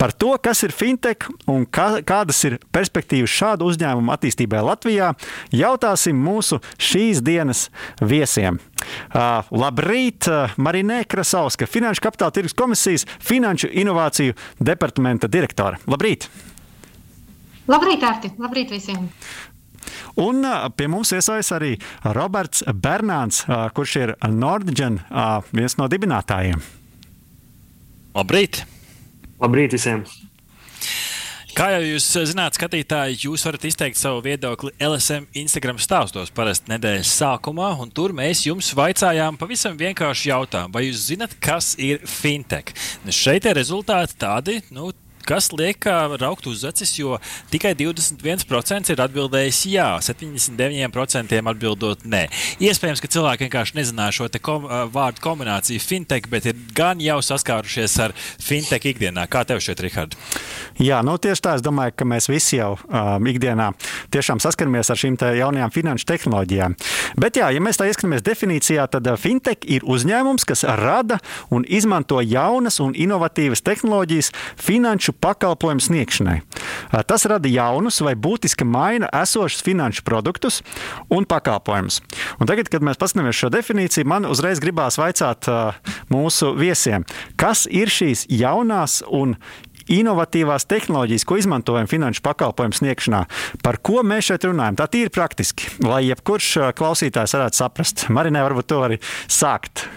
[0.00, 5.12] Par to, kas ir fintech un kā, kādas ir perspektīvas šādu uzņēmumu attīstībai Latvijā,
[5.54, 7.68] jautāsim mūsu šīs dienas
[8.00, 8.60] viesiem.
[9.10, 15.80] Uh, labrīt, uh, Marinē Krasauska, Finanšu kapitāla tirgus komisijas Finanšu inovāciju departamenta direktore.
[15.90, 16.28] Labrīt!
[17.70, 18.32] Labrīt, Arti!
[18.40, 19.08] Labrīt visiem!
[20.20, 20.42] Un
[20.76, 21.70] pie mums iesaistās arī
[22.16, 23.44] Roberts Bernāns,
[23.76, 26.60] kurš ir Nordgen, uh, viens no dibinātājiem.
[28.16, 28.64] Labrīt!
[29.40, 30.02] Labrīt visiem!
[31.60, 37.10] Kā jau jūs zināt, skatītāji, jūs varat izteikt savu viedokli LSM Instagram stāstos parasti nedēļas
[37.18, 40.72] sākumā, un tur mēs jums vaicājām pavisam vienkāršu jautājumu.
[40.72, 42.72] Vai jūs zinat, kas ir fintech?
[43.04, 44.88] Nu, šeit ir rezultāti tādi, nu,
[45.26, 45.86] kas liek
[46.20, 47.18] raukt uz acis, jo
[47.52, 52.26] tikai 21% ir atbildējis jā, 79% atbildot nē.
[52.62, 57.96] Iespējams, ka cilvēki vienkārši nezināja šo kom vārdu kombināciju fintech, bet ir gan jau saskārušies
[58.04, 59.26] ar fintech ikdienā.
[59.30, 60.16] Kā tev šķiet, Rihard?
[60.80, 61.56] Jā, nu tieši tā.
[61.58, 63.70] Es domāju, ka mēs visi jau um, ikdienā
[64.14, 66.76] tiešām saskaramies ar šīm jaunajām finanšu tehnoloģijām.
[67.20, 71.20] Bet, jā, ja mēs tā ieskatāmies definīcijā, tad fintech ir uzņēmums, kas rada
[71.52, 76.40] un izmanto jaunas un inovatīvas tehnoloģijas finanšu pakalpojumu sniegšanai.
[77.06, 80.60] Tas rada jaunus vai būtiski maina esošus finanšu produktus
[81.12, 82.00] un pakalpojumus.
[82.40, 85.48] Un tagad, kad mēs paskatāmies šo definīciju, man uzreiz gribās vaicāt
[86.12, 87.06] mūsu viesiem,
[87.40, 89.36] kas ir šīs jaunās un
[89.90, 93.24] inovatīvās tehnoloģijas, ko izmantojam finanšu pakalpojumu sniegšanā.
[93.64, 94.78] Par ko mēs šeit runājam?
[94.78, 98.06] Tā ir praktiski, lai jebkurš klausītājs varētu saprast.
[98.12, 99.88] Marinē, varbūt to arī sākt.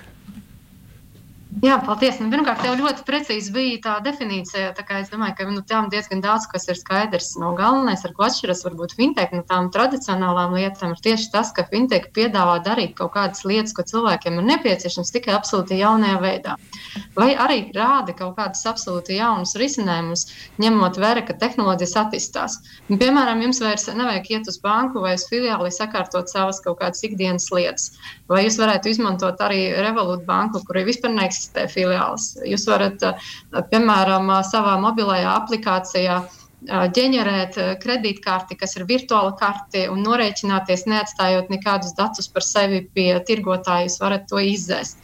[1.62, 2.18] Jā, paldies.
[2.18, 4.72] Nu, pirmkārt, tev ļoti precīzi bija tā definīcija.
[4.74, 7.34] Tā es domāju, ka nu, tam diezgan daudz kas ir skaidrs.
[7.38, 11.68] No galvenais, ar ko atšķiras varbūt fintech no tām tradicionālām lietām, ir tieši tas, ka
[11.70, 16.56] fintech piedāvā darīt kaut kādas lietas, ko cilvēkiem ir nepieciešams tikai absolūti jaunajā veidā.
[17.14, 20.26] Vai arī rāda kaut kādus absolūti jaunus risinājumus,
[20.64, 22.58] ņemot vērā, ka tehnoloģijas attīstās.
[22.90, 27.06] Un, piemēram, jums vairs nevajag iet uz banku vai uz filiāli sakārtot savas kaut kādas
[27.06, 27.92] ikdienas lietas.
[28.32, 32.38] Vai jūs varētu izmantot arī Revolut banku, kur ir vispār neeksistē eksistē filiāls.
[32.48, 33.04] Jūs varat,
[33.72, 36.24] piemēram, savā mobilajā aplikācijā
[36.64, 43.90] ģenerēt kredītkarti, kas ir virtuāla karte, un norēķināties, neatstājot nekādus datus par sevi pie tirgotāja.
[43.90, 44.98] Jūs varat to izdzēst.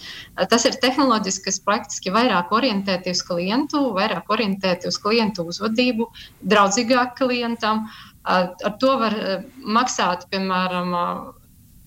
[0.49, 6.07] Tas ir tehnoloģiski, kas praktiski vairāk orientēti uz klientu, vairāk orientēti uz klientu uzvedību,
[6.47, 7.89] draudzīgāk klientam.
[8.23, 9.15] Ar to var
[9.59, 10.95] maksāt, piemēram,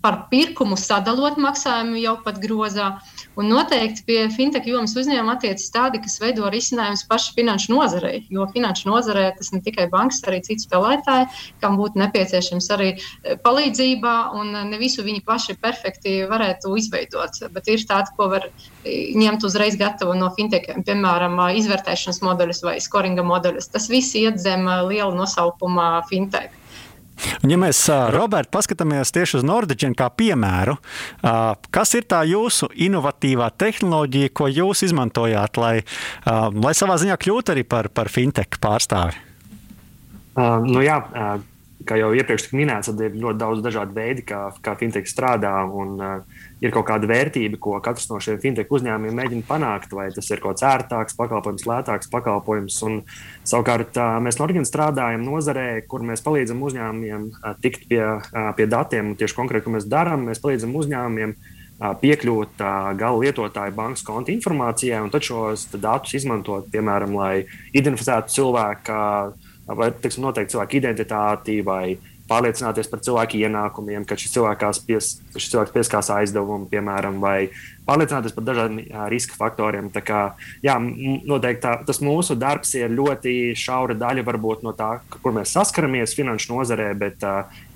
[0.03, 2.97] par pirkumu sadalot maksājumu jau pat grozā.
[3.37, 8.21] Un noteikti pie fintech jomas uzņēmuma attiecas tādi, kas veido risinājumus paši finanšu nozarei.
[8.33, 11.31] Jo finanšu nozarē tas ne tikai bankas, arī citi spēlētāji,
[11.63, 17.41] kam būtu nepieciešams arī e, palīdzība, un ne visu viņi paši perfekti varētu izveidot.
[17.57, 22.77] Bet ir tādi, ko var e, ņemt uzreiz gatavu no fintechiem, piemēram, izvērtēšanas modeļus vai
[22.85, 23.73] scoringa modeļus.
[23.73, 26.53] Tas viss iet zem liela nosaukuma fintech.
[27.43, 30.77] Un, ja mēs, Roberts, paskatāmies tieši uz Nordiģenu kā piemēru,
[31.75, 35.75] kas ir tā jūsu inovatīvā tehnoloģija, ko jūs izmantojāt, lai,
[36.27, 39.19] lai savā ziņā kļūtu arī par, par fintech pārstāvi?
[40.33, 40.97] Uh, nu jā,
[41.89, 45.53] kā jau iepriekš minēts, tad ir ļoti daudz dažādu veidu, kā, kā fintech strādā.
[45.67, 49.95] Un, uh, ir kaut kāda vērtība, ko katrs no šiem fintech uzņēmumiem mēģina panākt.
[49.97, 52.79] Vai tas ir kaut kāds ērtāks pakalpojums, lētāks pakalpojums.
[52.89, 53.01] Un,
[53.49, 58.53] savukārt uh, mēs no Orgāna strādājam nozarē, kur mēs palīdzam uzņēmumiem uh, tikt pie, uh,
[58.59, 59.17] pie datiem.
[59.19, 61.37] Tieši konkrēti, ko mēs darām, mēs palīdzam uzņēmumiem
[61.83, 62.61] piekļūt
[62.95, 67.33] gala lietotāju bankas konta informācijai, un tad šos datus izmantot, piemēram, lai
[67.75, 68.99] identificētu cilvēku
[69.67, 71.99] vai teiksim, noteikti cilvēku identitāti vai
[72.33, 74.37] pārliecināties par cilvēku ienākumiem, ka šis,
[74.87, 77.51] pies, šis cilvēks pieskās aizdevumu, piemēram, vai
[77.89, 79.91] pārliecināties par dažādiem riska faktoriem.
[79.93, 80.23] Tā kā,
[80.65, 85.55] jā, noteikti tā, tas mūsu darbs ir ļoti šaura daļa varbūt, no tā, kur mēs
[85.57, 87.21] saskaramies finanšu nozarē, bet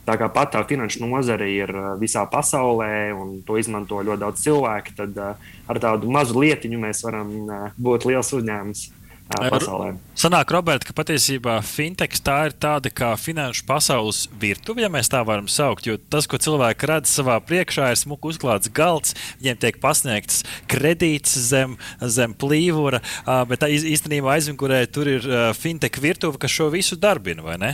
[0.07, 4.95] tā kā pat tā finanšu nozare ir visā pasaulē un to izmanto ļoti daudz cilvēku,
[5.03, 7.33] tad ar tādu mazu lietiņu mēs varam
[7.77, 8.87] būt liels uzņēmums.
[9.31, 9.93] Pasaulē.
[10.17, 15.21] Sanāk, Roberta, ka patiesībā fintechs tā ir tāda kā finanšu pasaules virtuve, ja mēs tā
[15.27, 15.89] varam saukt.
[15.89, 21.37] Jo tas, ko cilvēki redz savā priekšā, ir smuki uzklāts galds, viņiem tiek pasniegts kredīts
[21.51, 23.03] zem, zem plīvura,
[23.51, 27.73] bet īstenībā aizmugurē tur ir fintech virtuve, kas šo visu darbina, vai ne?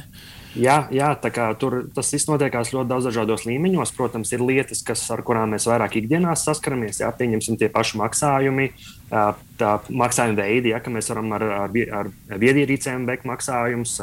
[0.52, 1.08] Jā, jā
[1.56, 3.92] tur tas viss notiekās ļoti daudz dažādos līmeņos.
[3.96, 7.00] Protams, ir lietas, kas, ar kurām mēs vairāk ikdienā saskaramies.
[7.00, 8.68] Jā, pieņemsim tie paši maksājumi,
[9.60, 12.12] tā maksājuma veidi, ja, ka mēs varam ar, ar, ar
[12.44, 13.96] viedierīcēm veikt maksājumus.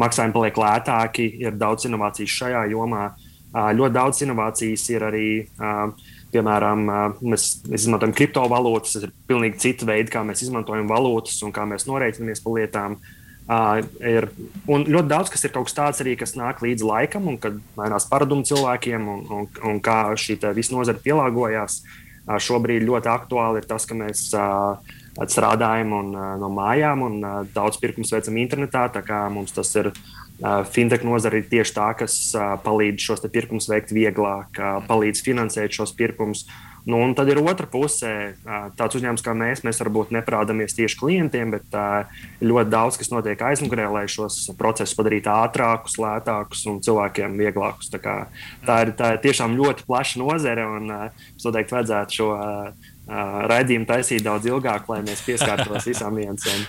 [0.00, 3.10] Maksājumi paliek lētāki, ir daudz inovācijas šajā jomā.
[3.52, 5.28] Ļoti daudz inovācijas ir arī.
[6.32, 6.86] Piemēram,
[7.28, 11.84] mēs izmantojam kriptovalūtas, tas ir pilnīgi cits veids, kā mēs izmantojam valūtas un kā mēs
[11.84, 12.94] norēķinamies par lietām.
[12.96, 13.18] Uh,
[13.52, 14.28] Uh, ir,
[14.70, 17.56] un ļoti daudz kas ir kaut kas tāds arī, kas nāk līdz laikam, un kad
[17.76, 21.82] mainās paradumi cilvēkiem, un, un, un kā šī visa nozara pielāgojās.
[22.22, 24.78] Uh, šobrīd ļoti aktuāli ir tas, ka mēs uh,
[25.26, 28.86] strādājam un, uh, no mājām, un uh, daudz pirkums veicam internetā.
[29.34, 33.92] Mums tas ir uh, fintech nozara ir tieši tā, kas uh, palīdz šos pirkumus veikt
[33.92, 36.46] vieglāk, uh, palīdz finansēt šos pirkumus.
[36.46, 38.34] Uh, Nu, un tad ir otra pusē.
[38.78, 41.76] Tāds uzņēmums kā mēs, mēs varbūt neprādāmies tieši klientiem, bet
[42.42, 47.92] ļoti daudz kas notiek aizmugurē, lai šos procesus padarītu ātrākus, lētākus un cilvēkiem vieglākus.
[47.92, 48.16] Tā, kā,
[48.66, 52.32] tā, ir, tā ir tiešām ļoti plaša nozare, un es noteikti vajadzētu šo
[53.52, 56.66] raidījumu taisīt daudz ilgāk, lai mēs pieskārtos visām niansēm.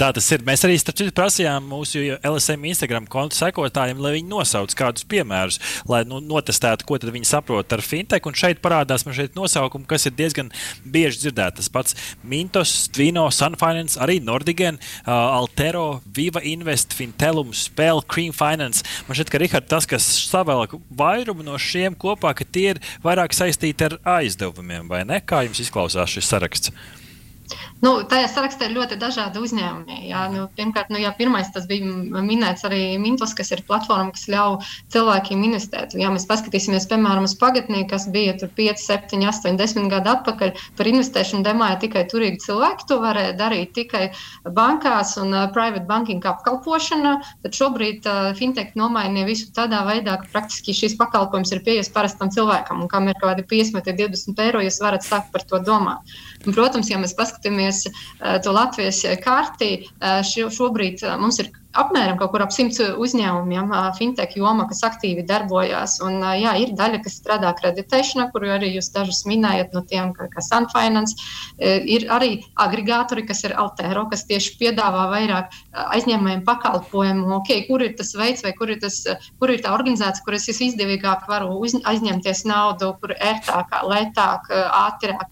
[0.00, 0.42] Tā tas ir.
[0.46, 6.02] Mēs arī citu prasījām mūsu LSM Instagram kontu sekotājiem, lai viņi nosauc kādus piemērus, lai
[6.08, 8.26] nu, notestētu, ko viņi saprot ar fintech.
[8.28, 10.50] Un šeit parādās man šeit nosaukumi, kas ir diezgan
[10.84, 11.60] bieži dzirdēti.
[11.60, 18.86] Tas pats Mintos, Tvino, Sunfinance, arī Nordigen, uh, Altero, Viva Invest, Fintelum, Spēle, Cream Finance.
[19.08, 23.36] Man šķiet, ka Rihard, tas, kas savēlk vairumu no šiem kopā, ka tie ir vairāk
[23.36, 25.20] saistīti ar aizdevumiem, vai ne?
[25.20, 26.74] Kā jums izklausās šis saraksts?
[27.80, 30.02] Nu, tajā sarakstā ir ļoti dažādi uzņēmumi.
[30.10, 34.26] Jā, nu, pirmkārt, nu, jā, pirmais tas bija minēts arī Mintos, kas ir platforma, kas
[34.28, 34.58] ļauj
[34.92, 35.96] cilvēkiem investēt.
[35.96, 40.90] Ja mēs paskatīsimies, piemēram, uz pagatnī, kas bija 5, 7, 8, 10 gadu atpakaļ, par
[40.92, 42.84] investēšanu demāja tikai turīgi cilvēki.
[42.90, 44.10] To varēja darīt tikai
[44.44, 47.14] bankās un uh, private banking apkalpošana.
[47.46, 52.28] Tad šobrīd uh, fintech nomainīja visu tādā veidā, ka praktiski šīs pakalpojums ir pieejams parastam
[52.36, 52.84] cilvēkam.
[52.84, 56.18] Un kam ir kaut kādi 50, 20 eiro, jūs varat sākt par to domāt.
[56.44, 62.18] Un, protams, ja mēs paskatāmies uh, to Latvijas karti, uh, šobrīd uh, mums ir apmēram
[62.18, 65.98] kaut kur ap simts uzņēmumiem, fintech joma, kas aktīvi darbojas.
[66.04, 70.26] Un, jā, ir daļa, kas strādā kreditēšanā, kuru arī jūs dažus minējat, no tiem, kā,
[70.32, 71.18] kā Sunfinance.
[71.60, 75.54] Ir arī agregātori, kas ir Altero, kas tieši piedāvā vairāk
[75.86, 79.02] aizņēmējiem pakalpojumu, okay, kur ir tas veids vai kur ir, tas,
[79.38, 84.50] kur ir tā organizācija, kur es izdevīgāk varu aizņemties naudu, kur ērtāk, lētāk,
[84.82, 85.30] ātrāk.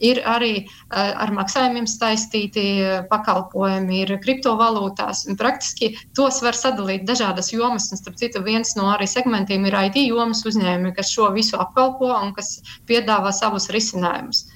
[0.00, 5.26] Ir arī uh, ar maksājumiem saistīti eh, pakalpojumi, ir kriptovalūtās.
[5.40, 7.90] Praktiski tos var sadalīt dažādas jomas.
[7.92, 12.10] Un, starp citu, viens no arī segmentiem ir IT jomas uzņēmumi, kas šo visu apkalpo
[12.14, 12.58] un kas
[12.88, 14.46] piedāvā savus risinājumus.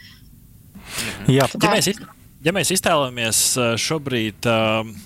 [1.28, 1.92] Jā, ja mēs,
[2.44, 4.48] ja mēs iztēlojamies eh, šobrīd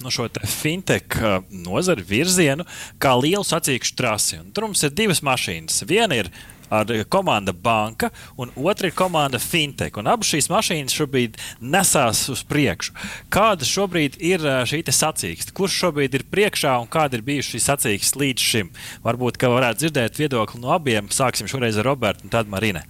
[0.03, 1.18] no šo fintech
[1.51, 2.66] nozari virzienu
[3.01, 5.83] kā lielu sacīkšu trasi, tur mums ir divas mašīnas.
[5.88, 6.33] Viena ir
[6.70, 9.96] ar komanda banka, un otra ir komanda fintech.
[10.05, 12.94] Abas šīs mašīnas šobrīd nesās uz priekšu.
[13.33, 15.55] Kāda šobrīd ir šī sacīkste?
[15.57, 18.72] Kurš šobrīd ir priekšā un kāda ir bijusi šī sacīkste līdz šim?
[19.05, 21.11] Varbūt, ka varētu dzirdēt viedokli no abiem.
[21.12, 22.85] Sāksim šoreiz ar Robertu un tad Marine.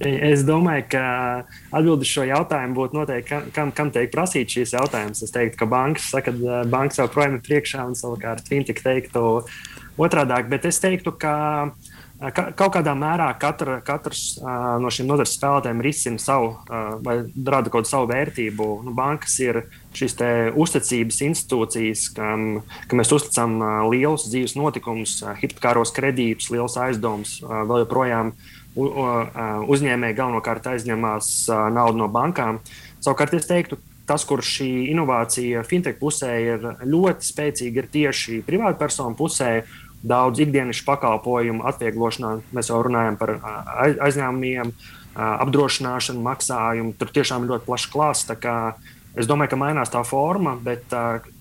[0.00, 1.04] Es domāju, ka
[1.76, 5.20] atbildi šo jautājumu būtu noteikti, kam, kam teikt prasīt šīs jautājumas.
[5.26, 9.42] Es teiktu, ka bankas saka, ka banka joprojām ir priekšā un savukārt fintech teiktu
[10.00, 10.48] otrādāk.
[10.48, 11.34] Bet es teiktu, ka
[12.20, 17.14] Ka, kaut kādā mērā katra, katrs uh, no šiem nozares spēlētājiem risina savu uh, vai
[17.48, 18.66] rada kaut savu vērtību.
[18.84, 19.62] Nu, bankas ir
[19.96, 20.18] šīs
[20.52, 22.60] uzticības institūcijas, kam,
[22.90, 27.38] kam mēs uzticam uh, lielus dzīves notikumus, hipotekāros kredītus, liels aizdomus.
[27.40, 32.60] Vēl joprojām uh, uzņēmēji galvenokārt aizņemās uh, naudu no bankām.
[33.02, 39.18] Savukārt es teiktu, tas, kur šī inovācija fintech pusē ir ļoti spēcīga, ir tieši privātpersonu
[39.18, 39.64] pusē
[40.00, 42.38] daudz ikdienas pakalpojumu atvieglošanā.
[42.56, 43.36] Mēs jau runājam par
[44.00, 44.72] aizņēmumiem,
[45.20, 46.94] apdrošināšanu, maksājumu.
[46.96, 48.34] Tur tiešām ir ļoti plašs klāsts.
[49.18, 50.94] Es domāju, ka mainās tā forma, bet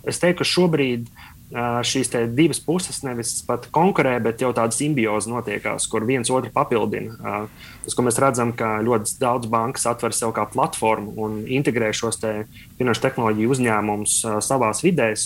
[0.03, 5.31] es teiktu, ka šobrīd uh, šīs divas puses nevis pat konkurē, bet jau tāda simbioze
[5.31, 7.47] notiekās, kur viens otru papildina.
[7.81, 12.21] Tas, ko mēs redzam, ka ļoti daudz bankas atver sev kā platformu un integrē šos
[12.21, 12.33] te
[12.77, 15.25] finanšu tehnoloģiju uzņēmumus savās vidēs.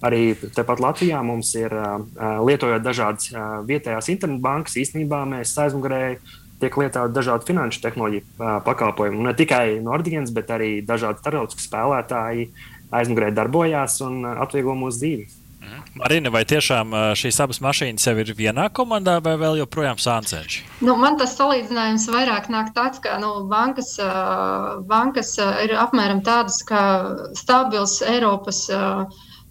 [0.00, 0.22] Arī
[0.56, 1.76] tepat Latvijā mums ir,
[2.16, 3.28] lietojot dažādas
[3.68, 6.22] vietējās internetbankas, īstenībā mēs aizmugurēji
[6.62, 9.24] tiek lietoti dažādi finanšu tehnoloģiju pakalpojumi.
[9.26, 12.48] Ne tikai Nordigens, bet arī dažādi starptautiski spēlētāji
[12.94, 15.28] aizmugurē darbojās un atvieglo mūsu dzīvi.
[15.62, 15.82] Mhm.
[16.02, 20.60] Marina, vai tiešām šīs abas mašīnas jau ir vienā komandā, vai vēl joprojām sāncenš?
[20.82, 23.94] Nu, man tas salīdzinājums vairāk nāk tāds, ka nu, bankas,
[24.90, 26.82] bankas ir apmēram tādas kā
[27.38, 28.66] stabils Eiropas.
[28.72, 29.06] Uh,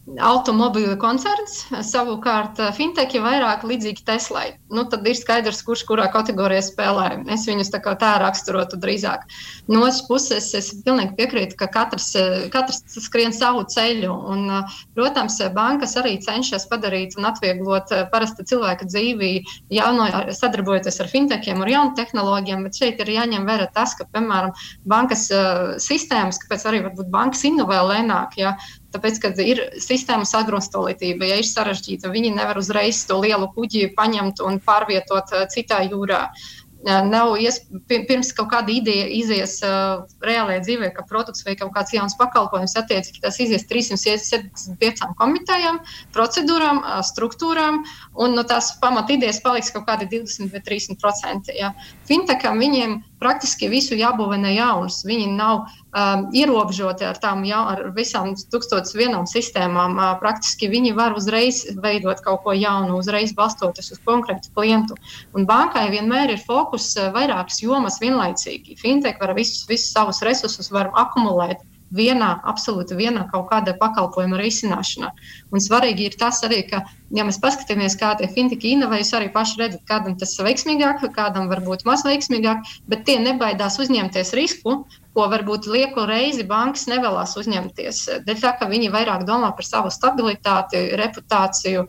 [0.10, 1.62] automobīļu koncerns.
[1.86, 4.58] Savukārt, eh, fintech ir vairāk līdzīgi Teslai.
[4.74, 7.30] Nu, tad ir skaidrs, kurš kurā kategorijā spēlē.
[7.32, 9.28] Es viņus tā, tā raksturotu drīzāk.
[9.68, 14.12] No otras puses, es pilnīgi piekrītu, ka katrs, eh, katrs skrien savu ceļu.
[14.32, 14.64] Un, eh,
[14.96, 21.68] protams, bankas arī cenšas padarīt un atvieglot parasta cilvēka dzīvi, jauno, sadarbojoties ar fintechiem, ar
[21.68, 22.64] jaunu tehnoloģijām.
[22.64, 24.52] Bet šeit ir jāņem vērā tas, ka, piemēram,
[24.86, 25.30] bankas
[25.78, 28.38] sistēmas, kāpēc arī bankas inovē lēnāk.
[28.38, 28.58] Ja,
[28.92, 34.44] Tāpēc, kad ir sistēmas agrostolītība, ja ir sarežģīta, viņi nevar uzreiz to lielu kuģi paņemt
[34.44, 36.26] un pārvietot uh, citā jūrā.
[36.28, 41.74] Uh, nav iespējams, pirms kaut kāda ideja izies uh, reālajā dzīvē, ka produkts vai kaut
[41.76, 45.82] kāds jauns pakalpojums, attiecīgi tas izies 375 komitējām,
[46.16, 47.84] procedūrām, struktūrām,
[48.18, 51.54] un no tās pamat idejas paliks kaut kādi 20 vai 30%.
[51.58, 51.74] Ja.
[52.12, 54.98] Fintecham viņiem praktiski visu jābūvē no jaunas.
[55.08, 59.96] Viņi nav um, ierobežoti ar tām jau, ar visām tūkstotis vienām sistēmām.
[59.96, 65.00] Uh, praktiski viņi var uzreiz veidot kaut ko jaunu, uzreiz balstoties uz konkrētu klientu.
[65.38, 68.76] Un bankai vienmēr ir fokus uh, vairākas jomas vienlaicīgi.
[68.82, 71.64] Fintech var visus, visus savus resursus akumulēt
[71.96, 75.12] vienā, absolūti vienā kaut kāda pakalpojuma risināšanā.
[75.52, 76.84] Un svarīgi ir tas arī, ka,
[77.16, 81.04] ja mēs paskatāmies, kā tie finteki inovē, jūs arī paši redzat, kādam tas ir veiksmīgāk,
[81.16, 84.82] kādam varbūt maz veiksmīgāk, bet tie nebaidās uzņemties risku,
[85.12, 88.06] ko varbūt lieku reizi bankas nevēlas uzņemties.
[88.28, 91.88] Dēļ tā, ka viņi vairāk domā par savu stabilitāti, reputāciju.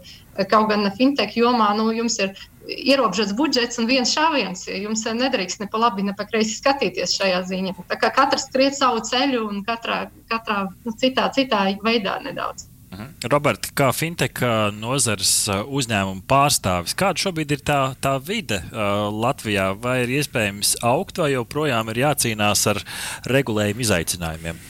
[0.51, 2.33] Kaut gan fintech jomā nu, jums ir
[2.69, 4.67] ierobežots budžets un viens šāviens.
[4.71, 7.77] Jums nedrīkst ne pa labi, ne pa kreisi skatīties šajā ziņā.
[7.91, 12.69] Tā kā katrs skriet savu ceļu un katrā, katrā nu, citā, citā veidā nedaudz.
[12.93, 13.29] Mhm.
[13.33, 14.43] Roberta, kā fintech
[14.77, 19.71] nozares uzņēmuma pārstāvis, kāda šobrīd ir tā, tā vide uh, Latvijā?
[19.81, 22.83] Vai ir iespējams augt, vai joprojām ir jācīnās ar
[23.33, 24.61] regulējumu izaicinājumiem?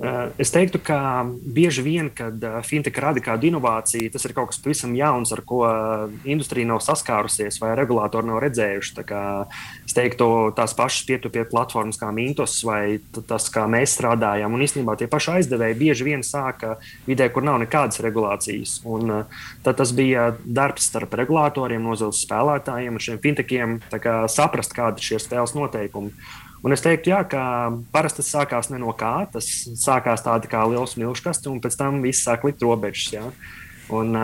[0.00, 4.48] Eh, es teiktu, ka bieži vien, kad eh, fintech rada kādu inovāciju, tas ir kaut
[4.48, 9.04] kas pavisam jauns, ar ko eh, industrija nav saskārusies vai regulātori nav redzējuši.
[9.84, 14.56] Es teiktu, tās pašas pietupie platformas kā Mintos vai tas, kā mēs strādājam.
[14.56, 18.78] Un īstenībā tie paši aizdevēji bieži vien sāka vidē, kur nav nekādas regulācijas.
[18.88, 19.26] Un,
[19.66, 25.12] tad tas bija darbs starp regulātoriem, nozares spēlētājiem un šiem fintechiem kā saprast, kādi ir
[25.12, 26.16] šie spēles noteikumi.
[26.60, 27.42] Un es teiktu, jā, ka
[27.94, 29.14] parasti tas sākās ne no kā.
[29.32, 29.46] Tas
[29.80, 33.08] sākās tādi kā liels milzkasts, un pēc tam viss sāk likt robežas.
[33.16, 33.30] Jā.
[33.96, 34.14] Un,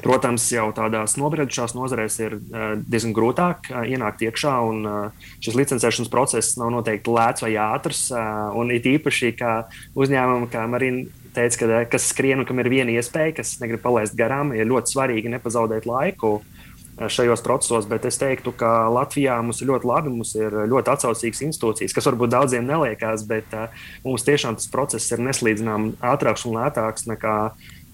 [0.00, 2.36] Protams, jau tādās nobriedušās nozarēs ir
[2.88, 4.86] diezgan grūtāk ienākt iekšā, un
[5.42, 8.06] šis licencēšanas process nav noteikti lēts vai ātrs.
[8.56, 9.52] Un it īpaši, kā
[9.98, 11.04] uzņēmumam, kā Marina
[11.34, 14.94] teica, ka, kas skrien un kam ir viena iespēja, kas negrib palaist garām, ir ļoti
[14.94, 16.38] svarīgi nepazaudēt laiku
[17.08, 21.44] šajos procesos, bet es teiktu, ka Latvijā mums ir ļoti labi, mums ir ļoti atsaucīgas
[21.46, 23.70] institūcijas, kas varbūt daudziem neliekas, bet uh,
[24.04, 27.36] mums tiešām tas process ir neslīdzināms ātrāks un lētāks nekā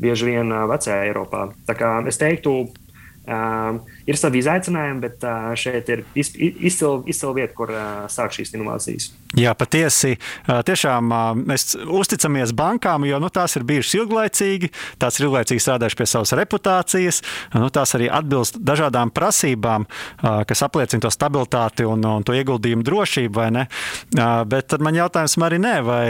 [0.02, 1.46] bieži vien uh, vecajā Eiropā.
[1.68, 7.54] Tā kā es teiktu, uh, ir savi izaicinājumi, bet uh, šeit ir izcila izcil vieta,
[7.56, 9.10] kur uh, sāk šīs inovācijas.
[9.36, 10.14] Jā, patiesi.
[10.46, 11.10] Tiešām
[11.44, 14.70] mēs uzticamies bankām, jo nu, tās ir bijušas ilglaicīgi,
[15.02, 17.18] tās ir ilglaicīgi strādājušas pie savas reputācijas,
[17.52, 19.84] nu, tās arī atbilst dažādām prasībām,
[20.22, 23.44] kas apliecina to stabilitāti un, un to ieguldījumu drošību.
[24.48, 26.06] Bet tad man jautājums arī nē, vai,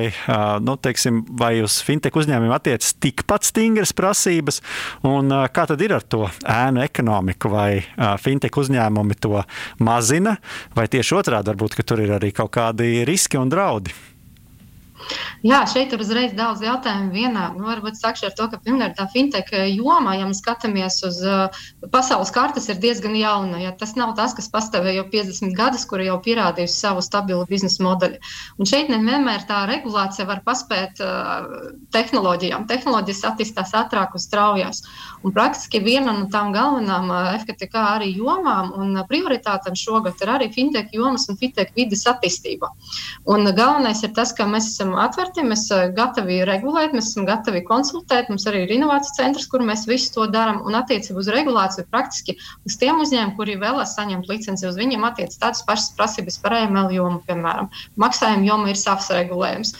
[0.62, 4.62] nu, teiksim, vai uz fintech uzņēmumiem attiecas tikpat stingras prasības,
[5.08, 7.85] un kā tad ir ar to ēnu ekonomiku, vai
[8.22, 9.42] fintech uzņēmumi to
[9.84, 10.36] mazina,
[10.76, 13.94] vai tieši otrādi varbūt, tur ir arī kaut kādi riski un draudi.
[15.46, 17.44] Jā, šeit ir uzreiz daudz jautājumu vienā.
[17.54, 21.60] Nu, varbūt sākšu ar to, ka pirmkārt tā fintech jomā, ja mēs skatāmies uz uh,
[21.92, 23.60] pasaules kartes, ir diezgan jauna.
[23.62, 27.84] Ja tas nav tas, kas pastāvēja jau 50 gadus, kur jau pierādījusi savu stabilu biznesa
[27.86, 28.18] modeli.
[28.58, 31.46] Un šeit nevienmēr tā regulācija var paspēt uh,
[31.94, 32.66] tehnoloģijām.
[32.70, 34.56] Tehnoloģijas attīstās ātrāk un straujāk.
[35.22, 40.50] Un praktiski viena no tām galvenām uh, FKTK arī jomām un prioritātēm šogad ir arī
[40.54, 42.72] fintech jomas un fintech vidas attīstība.
[43.30, 47.62] Un galvenais ir tas, ka mēs esam atvērti, mēs esam gatavi regulēt, mēs esam gatavi
[47.66, 48.30] konsultēt.
[48.32, 50.62] Mums arī ir inovācijas centrs, kur mēs visu to darām.
[50.66, 52.36] Un attiecībā uz regulāciju praktiski
[52.66, 56.92] uz tiem uzņēmumiem, kuri vēlas saņemt licenci, uz viņiem attiecas tādas pašas prasības par AML
[56.94, 57.70] jomu, piemēram.
[58.00, 59.74] Maksājuma joma ir savs regulējums.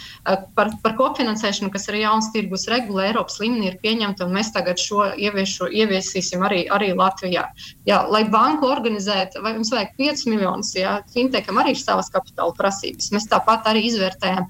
[0.57, 4.81] Par, par kopfinansēšanu, kas ir jauns tirgus regula, Eiropas līmenī ir pieņemta, un mēs tagad
[4.83, 7.47] šo ieviešu, ieviesīsim arī, arī Latvijā.
[7.89, 12.55] Jā, lai banku organizētu, vai mums vajag 5 miljonus, ja fintecham arī ir savas kapitāla
[12.57, 13.13] prasības.
[13.15, 14.49] Mēs tāpat arī izvērtējam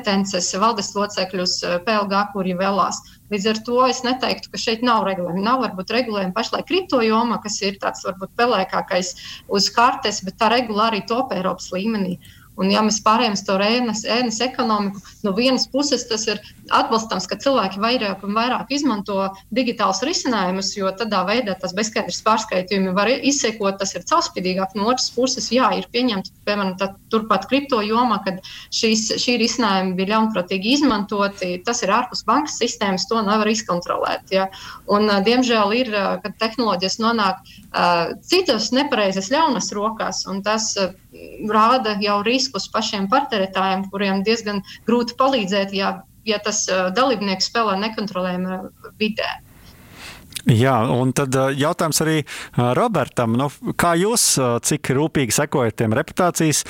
[0.00, 3.00] kompetences valdes locekļus PLG, kuri vēlās.
[3.30, 5.44] Līdz ar to es neteiktu, ka šeit nav regulējuma.
[5.44, 9.12] Nav varbūt regulējuma pašlaik kripto jomā, kas ir tāds varbūt pelēkākais
[9.48, 12.16] uz kartes, bet tā regula arī top Eiropas līmenī.
[12.58, 16.40] Un, ja mēs pārējām uz to ēnas, ēnas ekonomiku, no vienas puses tas ir
[16.76, 22.92] atbalstāms, ka cilvēki vairāk un vairāk izmanto digitālus risinājumus, jo tādā veidā tas bezskaidrs pārskaitījumi
[22.96, 24.76] var izsekot, tas ir caurspīdīgāk.
[24.76, 28.42] No otras puses, jā, ir pieņemta, piemēram, tā, turpat kripto jomā, kad
[28.76, 31.52] šīs, šī risinājumi bija ļaunprātīgi izmantoti.
[31.66, 34.28] Tas ir ārpus bankas sistēmas, to nevar izkontrolēt.
[34.34, 34.50] Ja?
[34.90, 35.94] Un, diemžēl ir,
[36.26, 40.92] kad tehnoloģijas nonāk uh, citas nepareizas ļaunas rokās, un tas uh,
[41.50, 46.64] rāda jau riskus pašiem patērētājiem, kuriem diezgan grūti palīdzēt, ja, ja tas
[46.96, 48.64] dalībnieks spēlē nekontrolējumā
[49.00, 49.38] vidē.
[50.48, 52.16] Jā, un tad jautājums arī
[52.56, 53.34] Robertam.
[53.36, 54.24] Nu, kā jūs,
[54.64, 56.62] cik rūpīgi sekojat tiem reputācijas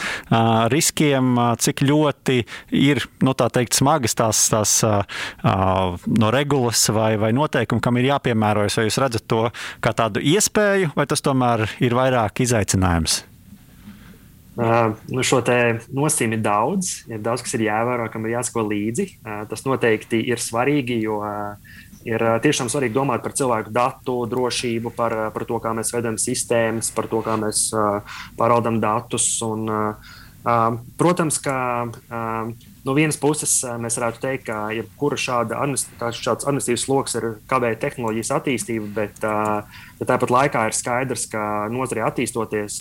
[0.72, 2.40] riskiem, cik ļoti
[2.80, 8.80] ir nu, teikt, smagas tās, tās no regulas vai, vai noteikumi, kam ir jāpiemērojas?
[8.80, 9.46] Vai jūs redzat to
[9.84, 13.22] kā tādu iespēju, vai tas tomēr ir vairāk izaicinājums?
[14.60, 15.40] Nu šo
[15.96, 19.06] nosīmi ir daudz, ir daudz, kas ir jāievēro, kam ir jāsako līdzi.
[19.48, 21.20] Tas noteikti ir svarīgi, jo
[22.08, 26.92] ir tiešām svarīgi domāt par cilvēku datu drošību, par, par to, kā mēs veidojam sistēmas,
[26.96, 27.68] par to, kā mēs
[28.40, 29.30] pārvaldām datus.
[29.46, 29.68] Un,
[31.00, 31.56] protams, ka
[32.84, 38.88] no vienas puses mēs varētu teikt, ka jebkura šāda administratīvas sloks ir kavējis tehnoloģijas attīstību,
[38.96, 39.20] bet,
[40.00, 42.78] bet tāpat laikā ir skaidrs, ka nozarei attīstoties,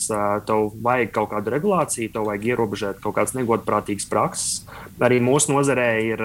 [0.47, 4.63] tev vajag kaut kādu regulāciju, tev vajag ierobežot kaut kādas negodprātīgas prakses.
[5.03, 6.23] Arī mūsu nozarē ir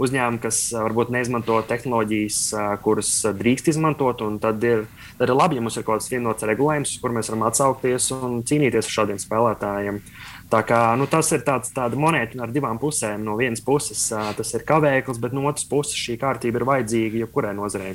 [0.00, 2.40] uzņēmumi, kas varbūt neizmanto tehnoloģijas,
[2.84, 4.86] kuras drīkst izmantot, un tad ir,
[5.18, 8.42] tad ir labi, ja mums ir kaut kāds vienots regulējums, kur mēs varam atsaukties un
[8.46, 10.04] cīnīties ar šādiem spēlētājiem.
[10.50, 13.22] Tā kā, nu, tas ir tāds, tāda monēta ar divām pusēm.
[13.26, 17.52] No vienas puses tas ir kavēklis, bet no otras puses šī kārtība ir vajadzīga jebkurai
[17.54, 17.94] nozarei.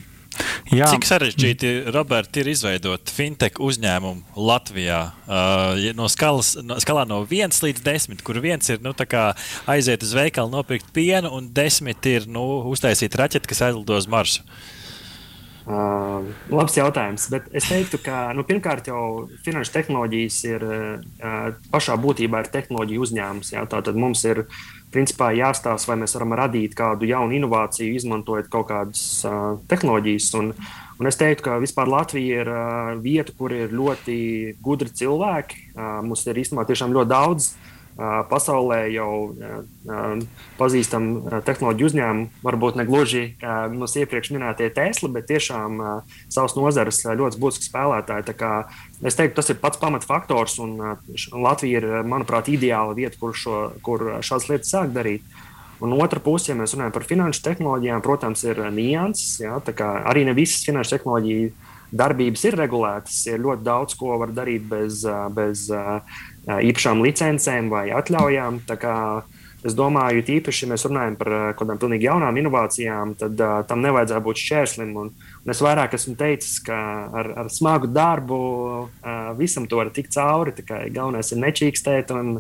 [0.72, 0.88] Jā.
[0.90, 5.02] Cik sarežģīti, Roberts, ir izveidot fintech uzņēmumu Latvijā?
[5.28, 8.92] Uh, no, skalas, no skalā no 1 līdz 10, kur viens ir nu,
[9.72, 14.44] aiziet uz veikalu, nopirkt pienu, un 10 ir nu, uztaisīt raķeti, kas aizlido uz Marsu.
[14.44, 14.75] Uh,
[15.66, 16.22] Uh,
[16.54, 22.44] labs jautājums, bet es teiktu, ka nu, pirmkārt jau finanšu tehnoloģijas ir uh, pašā būtībā
[22.44, 23.50] ir tehnoloģija uzņēmums.
[23.56, 24.44] Jā, Tātad mums ir
[24.94, 30.30] principā jāstāsta, vai mēs varam radīt kādu jaunu inovāciju, izmantojot kaut kādas uh, tehnoloģijas.
[30.38, 30.54] Un,
[31.02, 34.20] un es teiktu, ka vispār Latvija ir uh, vieta, kur ir ļoti
[34.62, 35.72] gudri cilvēki.
[35.74, 37.75] Uh, mums ir īstenībā tiešām ļoti daudz uh,
[38.30, 39.10] pasaulē jau
[40.60, 41.08] pazīstam
[41.48, 43.24] tehnoloģiju uzņēmumu, varbūt ne gluži
[43.72, 45.80] mums iepriekš minētie Tesla, bet tiešām
[46.28, 48.36] savas nozares ļoti būtisks spēlētāji.
[49.06, 50.76] Es teiktu, tas ir pats pamatfaktors, un
[51.32, 55.24] Latvija ir, manuprāt, ideāla vieta, kur, šo, kur šādas lietas sāk darīt.
[55.84, 59.42] Un otra puse, ja mēs runājam par finanšu tehnoloģijām, protams, ir nianses.
[59.44, 59.60] Ja,
[60.08, 61.50] arī ne visas finanšu tehnoloģiju
[61.96, 63.18] darbības ir regulētas.
[63.30, 65.04] Ir ļoti daudz, ko var darīt bez,
[65.36, 65.68] bez
[66.46, 68.62] īpašām licencēm vai atļaujām.
[69.66, 73.82] Es domāju, tīpaši, ja mēs runājam par kaut kādām pilnīgi jaunām inovācijām, tad uh, tam
[73.82, 74.92] nevajadzētu būt šķērslim.
[75.02, 75.08] Un,
[75.42, 76.78] un es vairāk esmu teicis, ka
[77.10, 80.54] ar, ar smagu darbu uh, visam to var tikt cauri.
[80.70, 82.36] Galvenais ir nečīkstēt un,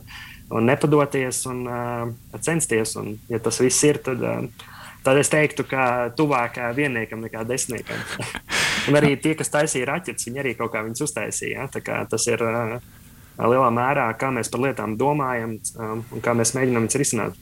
[0.53, 2.93] un nepadoties un uh, censties.
[3.01, 4.75] Un, ja tas viss ir, tad, uh,
[5.07, 8.05] tad es teiktu, ka tuvāk vienniekam nekā desmitniekam.
[8.91, 11.65] un arī tie, kas taisīja raķetes, viņi arī kaut kā viņus uztaisīja.
[11.73, 12.05] Ja?
[12.11, 12.45] Tas ir.
[12.45, 12.94] Uh,
[13.39, 17.41] lielā mērā, kā mēs par lietām domājam um, un kā mēs mēģinām viņas risināt.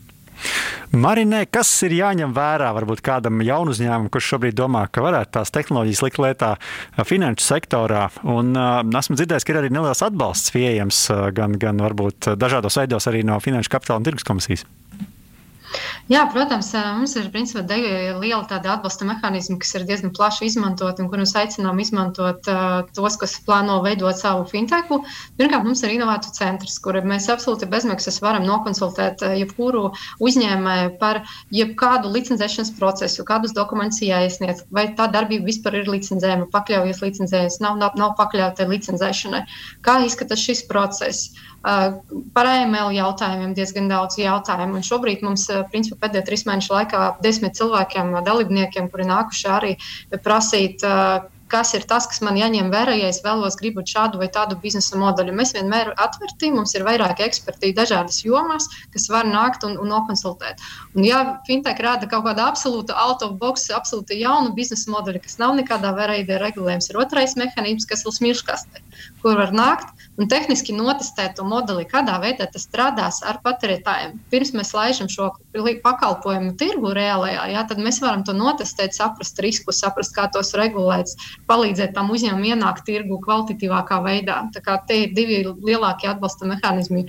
[0.94, 5.54] Marinē, kas ir jāņem vērā varbūt kādam jaunu uzņēmumam, kurš šobrīd domā, ka varētu tās
[5.54, 8.08] tehnoloģijas likt lietā uh, finanšu sektorā?
[8.30, 12.78] Un uh, esmu dzirdējis, ka ir arī neliels atbalsts pieejams uh, gan, gan varbūt dažādos
[12.82, 14.68] veidos arī no Finanšu kapitāla un tirgus komisijas.
[16.12, 17.62] Jā, protams, mums ir principā
[18.20, 23.16] liela tāda atbalsta mehānisma, kas ir diezgan plaši izmantot un kurus aicinām izmantot uh, tos,
[23.22, 24.98] kas plāno veidot savu fintechu.
[25.40, 29.86] Pirmkārt, mums ir inovāciju centrs, kur mēs absolūti bezmaksas varam nokonsultēt jebkuru
[30.28, 31.22] uzņēmēju par
[31.56, 37.80] jebkādu licencēšanas procesu, kādus dokumentus jāiesniedz, vai tā darbība vispār ir licencējama, pakļaujas licencējas, nav,
[37.80, 39.46] nav, nav pakļauta licencēšanai,
[39.88, 41.32] kā izskatās šis process.
[41.64, 44.76] Par AML jautājumiem diezgan daudz jautājumu.
[44.82, 49.78] Un šobrīd mums, principā, pēdējo trīs mēnešu laikā desmit cilvēkiem, dalībniekiem, kuri nākuši arī
[50.24, 50.84] prasīt,
[51.54, 54.98] kas ir tas, kas man jāņem vērā, ja es vēlos gribu šādu vai tādu biznesa
[54.98, 55.36] modeļu.
[55.38, 58.66] Mēs vienmēr atvērti, mums ir vairāki eksperti dažādas jomās,
[58.96, 60.64] kas var nākt un, un nokonsultēt.
[60.96, 65.38] Un, ja fintech rāda kaut kādu absolūtu out of box, absolūti jaunu biznesa modeli, kas
[65.42, 68.82] nav nekādā veidā regulējums, ir otrais mehānisms, kas ir smirškastē.
[69.24, 74.18] Kur var nākt un tehniski notestēt to modeli, kādā veidā tas strādās ar patērētājiem.
[74.34, 75.32] Pirms mēs laižam šo
[75.84, 81.16] pakalpojumu tirgu reālajā, jā, tad mēs varam to notestēt, saprast riskus, saprast, kā tos regulēt,
[81.50, 84.40] palīdzēt tam uzņēmumam ienākt tirgu kvalitatīvākā veidā.
[84.54, 87.08] Tā kā tie ir divi lielākie atbalsta mehānismi,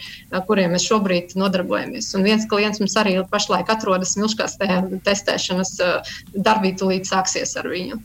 [0.48, 2.12] kuriem mēs šobrīd nodarbojamies.
[2.16, 5.76] Un viens klients mums arī pašlaik atrodas milškās testēšanas
[6.34, 8.00] darbī, tūlīt sāksies ar viņu.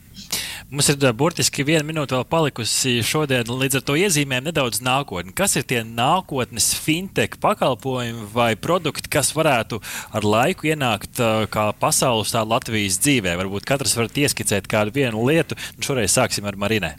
[0.70, 5.34] Mums ir burtiski viena minūte vēl palikusi šodien, līdz ar to iezīmēm nedaudz nākotni.
[5.34, 9.80] Kas ir tie nākotnes fintech pakalpojumi vai produkti, kas varētu
[10.14, 11.18] ar laiku ienākt
[11.50, 13.34] kā pasaules, tā Latvijas dzīvē?
[13.42, 16.94] Varbūt katrs var ieskicēt kādu vienu lietu, un šoreiz sāksim ar Marinē.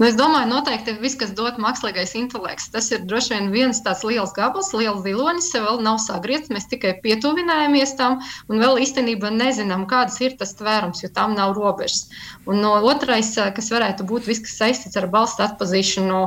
[0.00, 4.00] Nu, es domāju, noteikti viss, kas dod mākslīgais intelekts, tas ir droši vien viens tāds
[4.08, 6.48] liels gabals, liels zilonis, vēl nav sagriezts.
[6.48, 8.16] Mēs tikai pietuvinājamies tam
[8.48, 12.06] un vēl īstenībā nezinām, kādas ir tas tvērums, jo tam nav robežas.
[12.48, 16.22] Un no otrais, kas varētu būt viss, kas saistīts ar balstu atpazīšanu,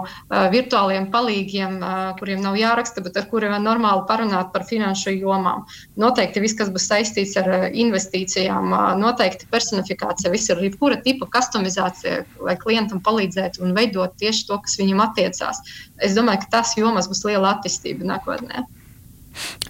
[0.53, 1.81] virtuāliem palīgiem,
[2.21, 5.65] kuriem nav jāraksta, bet ar kuriem var normāli parunāt par finanšu jomām.
[5.97, 8.69] Noteikti viss, kas būs saistīts ar investīcijām,
[9.01, 14.77] noteikti personifikācija, viss ir jebkura tipa customizācija, lai klientam palīdzētu un veidot tieši to, kas
[14.79, 15.63] viņam attiecās.
[15.97, 18.65] Es domāju, ka tas jomas būs liela attīstība nākotnē.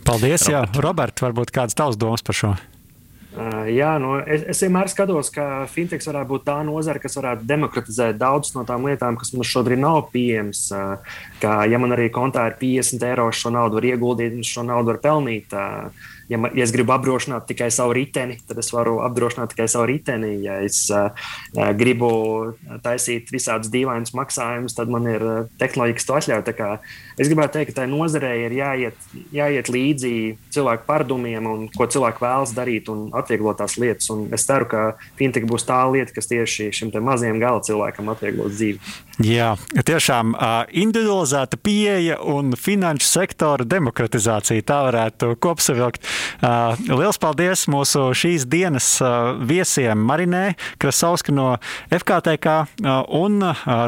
[0.03, 2.53] Paldies, Jā, Robert, varbūt kādas tavas domas par šo?
[3.33, 7.47] Uh, jā, nu, es, es vienmēr skatos, ka fintechs varētu būt tā nozara, kas varētu
[7.49, 10.67] demokratizēt daudzas no tām lietām, kas mums šobrīd nav pieejamas.
[10.69, 14.67] Uh, kā, ja man arī kontā ir 50 eiro, šo naudu var ieguldīt un šo
[14.67, 15.55] naudu var pelnīt.
[15.55, 19.67] Uh, ja, man, ja es gribu apdrošināt tikai savu riteni, tad es varu apdrošināt tikai
[19.71, 20.35] savu riteni.
[20.43, 21.11] Ja es uh,
[21.77, 22.11] gribu
[22.85, 25.25] taisīt visādus dīvainus maksājumus, tad man ir
[25.61, 26.43] tehnoloģija, kas to atļauj.
[27.19, 30.13] Es gribētu teikt, ka tai nozarei ir jāiet, jāiet līdzi
[30.53, 34.09] cilvēku paradumiem un ko cilvēki vēlas darīt un atvieglot tās lietas.
[34.13, 34.83] Un es ceru, ka
[35.19, 38.95] fintech būs tā lieta, kas tieši šim mazajam gala cilvēkam atvieglos dzīvi.
[39.21, 39.51] Jā,
[39.85, 40.31] tiešām
[40.73, 44.63] individualizēta pieeja un finanšu sektora demokratizācija.
[44.65, 46.01] Tā varētu kopsavilkt.
[46.89, 48.87] Liels paldies mūsu šīs dienas
[49.45, 51.51] viesiem Marinē Krasauska no
[51.93, 52.55] FKTK
[53.13, 53.37] un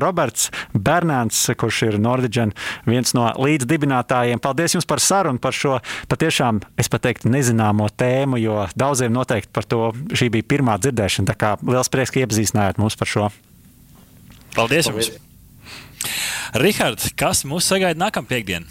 [0.04, 2.54] Roberts Bernāns, kurš ir Nordiģen
[2.86, 4.44] viens no līdzdibinātājiem.
[4.46, 5.80] Paldies jums par sarunu, par šo
[6.12, 11.34] patiešām, es pat teiktu, nezināmo tēmu, jo daudziem noteikti par to šī bija pirmā dzirdēšana.
[11.34, 13.34] Tā kā liels prieks, ka iepazīstinājāt mūs par šo.
[14.56, 14.90] Paldies!
[14.90, 15.14] Paldies.
[15.14, 15.22] Jums.
[16.56, 18.70] Rihards, kas mūs sagaida nākamā piekdiena?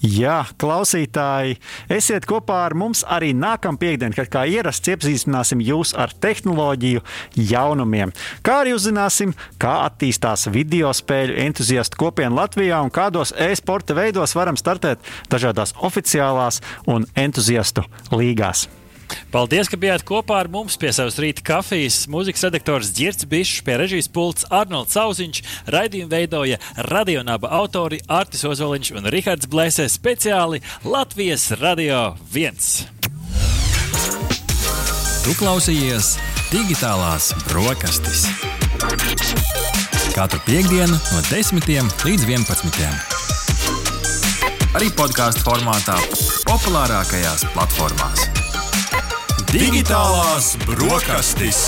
[0.00, 1.58] Jā, klausītāji,
[1.92, 7.04] esiet kopā ar mums arī nākamā piekdiena, kad kā ierasts iepazīstināsim jūs ar tehnoloģiju
[7.50, 8.14] jaunumiem.
[8.40, 14.56] Kā arī uzzināsim, kā attīstās video spēļu entuziastu kopiena Latvijā un kādos e-sporta veidos varam
[14.56, 18.70] startēt dažādās oficiālās un entuziastu līgās.
[19.30, 22.02] Paldies, ka bijāt kopā ar mums pie savas rīta kafijas.
[22.10, 28.94] Mūzikas redaktors Girts Bišs, pie režijas pults Arnolds Zauziņš, raidījumu veidoja radionāba autori Artis Ozoliņš
[28.98, 33.00] un Rihards Blēsē speciāli Latvijas Radio 1.
[35.20, 36.14] Tu klausījies
[36.50, 38.26] digitālās brokastis.
[40.16, 41.70] Katru piekdienu no 10
[42.08, 43.20] līdz 11.
[44.74, 45.98] Arī podkāstu formātā,
[46.48, 48.39] populārākajās platformās.
[49.50, 51.64] Digitālās brokastis.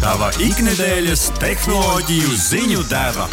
[0.00, 3.28] Tava ikdienas tehnoloģiju ziņu deva.